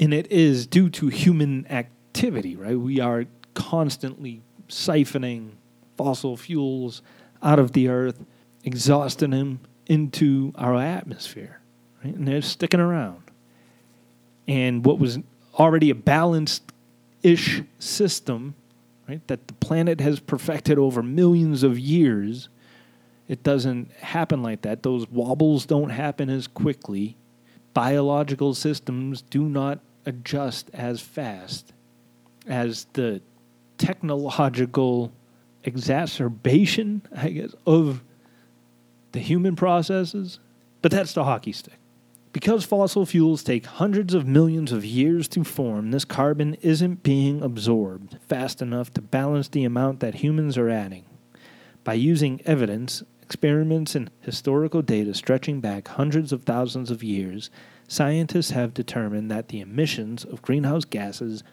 And 0.00 0.14
it 0.14 0.32
is 0.32 0.66
due 0.66 0.88
to 0.90 1.08
human 1.08 1.66
activity, 1.66 2.56
right? 2.56 2.78
We 2.78 2.98
are 2.98 3.26
constantly 3.54 4.42
siphoning 4.68 5.50
fossil 5.96 6.36
fuels 6.36 7.02
out 7.42 7.58
of 7.58 7.72
the 7.72 7.88
earth, 7.88 8.24
exhausting 8.64 9.30
them 9.30 9.60
into 9.86 10.52
our 10.56 10.76
atmosphere 10.76 11.60
right? 12.04 12.14
and 12.14 12.26
they're 12.26 12.42
sticking 12.42 12.80
around. 12.80 13.22
And 14.46 14.84
what 14.84 14.98
was 14.98 15.18
already 15.54 15.90
a 15.90 15.94
balanced 15.94 16.72
ish 17.22 17.62
system, 17.78 18.54
right, 19.08 19.26
that 19.28 19.46
the 19.48 19.54
planet 19.54 20.00
has 20.00 20.20
perfected 20.20 20.78
over 20.78 21.02
millions 21.02 21.62
of 21.62 21.78
years, 21.78 22.48
it 23.28 23.42
doesn't 23.42 23.92
happen 23.92 24.42
like 24.42 24.62
that. 24.62 24.82
Those 24.82 25.08
wobbles 25.08 25.64
don't 25.64 25.90
happen 25.90 26.28
as 26.28 26.46
quickly. 26.46 27.16
Biological 27.72 28.54
systems 28.54 29.22
do 29.22 29.44
not 29.44 29.78
adjust 30.04 30.68
as 30.74 31.00
fast 31.00 31.72
as 32.46 32.86
the 32.92 33.22
technological 33.78 35.12
exacerbation, 35.64 37.02
I 37.16 37.30
guess, 37.30 37.54
of 37.66 38.02
the 39.12 39.20
human 39.20 39.56
processes. 39.56 40.38
But 40.80 40.90
that's 40.90 41.14
the 41.14 41.24
hockey 41.24 41.52
stick. 41.52 41.78
Because 42.32 42.64
fossil 42.64 43.04
fuels 43.04 43.44
take 43.44 43.66
hundreds 43.66 44.14
of 44.14 44.26
millions 44.26 44.72
of 44.72 44.86
years 44.86 45.28
to 45.28 45.44
form, 45.44 45.90
this 45.90 46.06
carbon 46.06 46.54
isn't 46.62 47.02
being 47.02 47.42
absorbed 47.42 48.16
fast 48.26 48.62
enough 48.62 48.92
to 48.94 49.02
balance 49.02 49.48
the 49.48 49.64
amount 49.64 50.00
that 50.00 50.16
humans 50.16 50.56
are 50.56 50.70
adding. 50.70 51.04
By 51.84 51.94
using 51.94 52.40
evidence, 52.46 53.02
experiments, 53.20 53.94
and 53.94 54.10
historical 54.20 54.80
data 54.80 55.12
stretching 55.12 55.60
back 55.60 55.88
hundreds 55.88 56.32
of 56.32 56.44
thousands 56.44 56.90
of 56.90 57.02
years, 57.02 57.50
scientists 57.86 58.50
have 58.50 58.72
determined 58.72 59.30
that 59.30 59.48
the 59.48 59.60
emissions 59.60 60.24
of 60.24 60.42
greenhouse 60.42 60.86
gases 60.86 61.44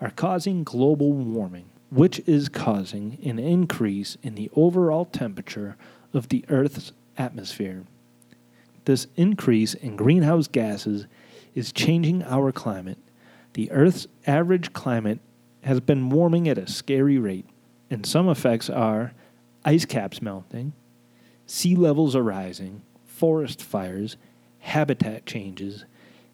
are 0.00 0.10
causing 0.10 0.64
global 0.64 1.12
warming, 1.12 1.70
which 1.90 2.20
is 2.26 2.48
causing 2.48 3.18
an 3.24 3.38
increase 3.38 4.16
in 4.22 4.34
the 4.34 4.50
overall 4.56 5.04
temperature 5.04 5.76
of 6.12 6.28
the 6.28 6.44
Earth's 6.48 6.92
atmosphere. 7.16 7.84
This 8.84 9.06
increase 9.16 9.74
in 9.74 9.96
greenhouse 9.96 10.48
gases 10.48 11.06
is 11.54 11.72
changing 11.72 12.22
our 12.22 12.52
climate. 12.52 12.98
The 13.52 13.70
Earth's 13.70 14.06
average 14.26 14.72
climate 14.72 15.20
has 15.62 15.80
been 15.80 16.08
warming 16.08 16.48
at 16.48 16.58
a 16.58 16.66
scary 16.66 17.18
rate, 17.18 17.46
and 17.90 18.06
some 18.06 18.28
effects 18.28 18.70
are 18.70 19.12
ice 19.64 19.84
caps 19.84 20.22
melting, 20.22 20.72
sea 21.46 21.76
levels 21.76 22.16
are 22.16 22.22
rising, 22.22 22.82
forest 23.04 23.62
fires, 23.62 24.16
habitat 24.60 25.26
changes, 25.26 25.84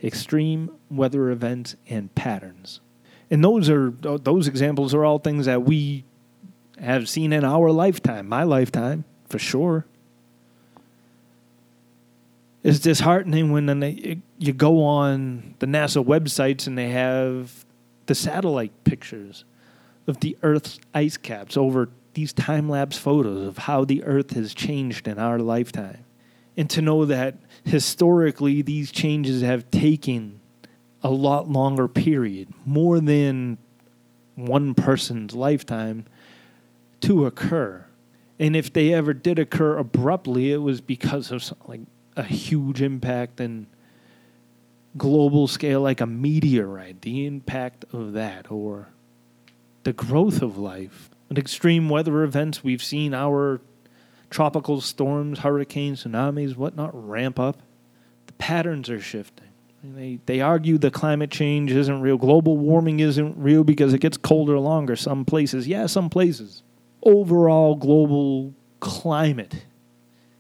extreme 0.03 0.71
weather 0.91 1.31
events, 1.31 1.75
and 1.89 2.15
patterns. 2.15 2.81
And 3.31 3.43
those 3.43 3.69
are 3.69 3.91
those 3.91 4.47
examples 4.47 4.95
are 4.95 5.05
all 5.05 5.19
things 5.19 5.47
that 5.47 5.63
we 5.63 6.05
have 6.79 7.09
seen 7.09 7.33
in 7.33 7.45
our 7.45 7.73
lifetime, 7.73 8.29
my 8.29 8.45
lifetime, 8.45 9.05
for 9.29 9.39
sure 9.39 9.85
it's 12.67 12.81
disheartening 12.81 13.53
when 13.53 13.67
then 13.67 13.79
they, 13.79 14.19
you 14.39 14.53
go 14.53 14.83
on 14.83 15.55
the 15.61 15.67
NASA 15.67 16.05
websites 16.05 16.67
and 16.67 16.77
they 16.77 16.89
have 16.89 17.65
the 18.07 18.15
satellite 18.15 18.73
pictures 18.83 19.45
of 20.09 20.19
the 20.19 20.37
Earth's 20.43 20.81
ice 20.93 21.17
caps 21.17 21.57
over 21.57 21.89
these 22.15 22.33
time 22.33 22.69
lapse 22.69 22.99
photos 22.99 23.47
of 23.47 23.59
how 23.59 23.85
the 23.85 24.03
Earth 24.03 24.33
has 24.33 24.53
changed 24.53 25.07
in 25.07 25.17
our 25.17 25.39
lifetime. 25.39 26.05
And 26.57 26.69
to 26.71 26.83
know 26.83 27.05
that 27.05 27.37
historically 27.65 28.63
these 28.63 28.91
changes 28.91 29.43
have 29.43 29.71
taken 29.71 30.41
a 31.05 31.11
lot 31.11 31.49
longer 31.49 31.87
period, 31.87 32.49
more 32.65 32.99
than 32.99 33.59
one 34.35 34.75
person's 34.75 35.37
lifetime 35.37 36.05
to 37.03 37.27
occur. 37.27 37.86
And 38.39 38.55
if 38.55 38.73
they 38.73 38.93
ever 38.93 39.15
did 39.15 39.39
occur 39.39 39.79
abruptly, 39.79 40.53
it 40.53 40.59
was 40.59 40.81
because 40.81 41.31
of 41.31 41.53
like 41.67 41.81
a 42.17 42.23
huge 42.23 42.83
impact 42.83 43.41
and 43.41 43.67
global 44.97 45.47
scale 45.47 45.81
like 45.81 46.01
a 46.01 46.07
meteorite, 46.07 47.03
the 47.03 47.27
impact 47.27 47.85
of 47.93 48.13
that, 48.13 48.51
or 48.51 48.89
the 49.85 49.93
growth 49.93 50.43
of 50.43 50.59
life. 50.59 51.11
In 51.31 51.37
extreme 51.37 51.89
weather 51.89 52.23
events, 52.23 52.63
we've 52.63 52.83
seen 52.83 53.15
our 53.15 53.61
tropical 54.31 54.81
storms, 54.81 55.41
hurricanes, 55.41 56.05
tsunamis, 56.05 56.57
whatnot 56.57 56.91
ramp 56.93 57.39
up. 57.39 57.63
The 58.27 58.33
patterns 58.35 58.91
are 58.91 59.01
shifting. 59.01 59.49
They, 59.83 60.19
they 60.27 60.41
argue 60.41 60.79
the 60.79 60.91
climate 60.91 61.31
change 61.31 61.71
isn't 61.71 62.01
real. 62.01 62.17
Global 62.17 62.57
warming 62.57 63.01
isn't 63.01 63.37
real 63.37 63.63
because 63.63 63.95
it 63.95 64.01
gets 64.01 64.17
colder 64.17 64.59
longer. 64.59 64.97
Some 64.97 65.25
places, 65.25 65.69
yeah, 65.69 65.87
some 65.87 66.11
places. 66.11 66.63
Overall 67.07 67.77
global 67.77 68.53
climate 68.81 69.65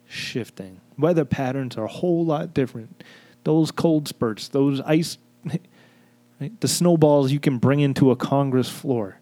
shifting. 0.07 0.81
Weather 0.99 1.25
patterns 1.25 1.77
are 1.77 1.85
a 1.85 1.89
whole 1.89 2.25
lot 2.25 2.53
different. 2.53 3.03
Those 3.45 3.71
cold 3.71 4.09
spurts, 4.09 4.49
those 4.49 4.81
ice, 4.81 5.19
right? 6.41 6.61
the 6.61 6.69
snowballs 6.69 7.33
you 7.33 7.41
can 7.41 7.59
bring 7.59 7.81
into 7.81 8.11
a 8.11 8.17
Congress 8.17 8.69
floor. 8.69 9.21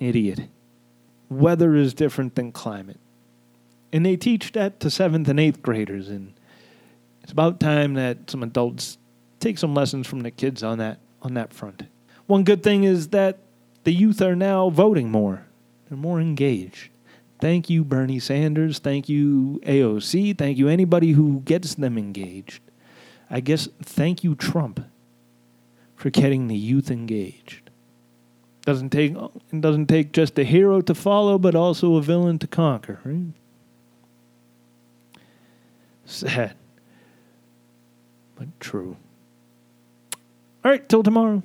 Idiot. 0.00 0.40
Weather 1.28 1.74
is 1.74 1.94
different 1.94 2.34
than 2.34 2.52
climate. 2.52 2.98
And 3.92 4.04
they 4.04 4.16
teach 4.16 4.52
that 4.52 4.80
to 4.80 4.90
seventh 4.90 5.28
and 5.28 5.38
eighth 5.38 5.62
graders. 5.62 6.08
And 6.08 6.34
it's 7.22 7.32
about 7.32 7.60
time 7.60 7.94
that 7.94 8.30
some 8.30 8.42
adults 8.42 8.98
take 9.40 9.58
some 9.58 9.74
lessons 9.74 10.06
from 10.06 10.20
the 10.20 10.30
kids 10.30 10.62
on 10.62 10.78
that 10.78 11.00
on 11.22 11.34
that 11.34 11.52
front. 11.52 11.84
One 12.26 12.44
good 12.44 12.62
thing 12.62 12.84
is 12.84 13.08
that 13.08 13.38
the 13.84 13.92
youth 13.92 14.20
are 14.20 14.36
now 14.36 14.70
voting 14.70 15.10
more. 15.10 15.46
They're 15.94 16.02
more 16.02 16.20
engaged. 16.20 16.90
Thank 17.40 17.70
you, 17.70 17.84
Bernie 17.84 18.18
Sanders. 18.18 18.80
Thank 18.80 19.08
you, 19.08 19.60
AOC. 19.64 20.36
Thank 20.36 20.58
you, 20.58 20.66
anybody 20.66 21.12
who 21.12 21.40
gets 21.44 21.76
them 21.76 21.96
engaged. 21.96 22.60
I 23.30 23.38
guess 23.38 23.68
thank 23.80 24.24
you, 24.24 24.34
Trump, 24.34 24.84
for 25.94 26.10
getting 26.10 26.48
the 26.48 26.56
youth 26.56 26.90
engaged. 26.90 27.70
Doesn't 28.62 28.90
take 28.90 29.14
it 29.14 29.60
doesn't 29.60 29.86
take 29.86 30.10
just 30.10 30.36
a 30.36 30.42
hero 30.42 30.80
to 30.80 30.96
follow, 30.96 31.38
but 31.38 31.54
also 31.54 31.94
a 31.94 32.02
villain 32.02 32.40
to 32.40 32.48
conquer. 32.48 32.98
Right? 33.04 33.32
Sad, 36.06 36.56
but 38.34 38.48
true. 38.58 38.96
All 40.64 40.72
right, 40.72 40.88
till 40.88 41.04
tomorrow. 41.04 41.44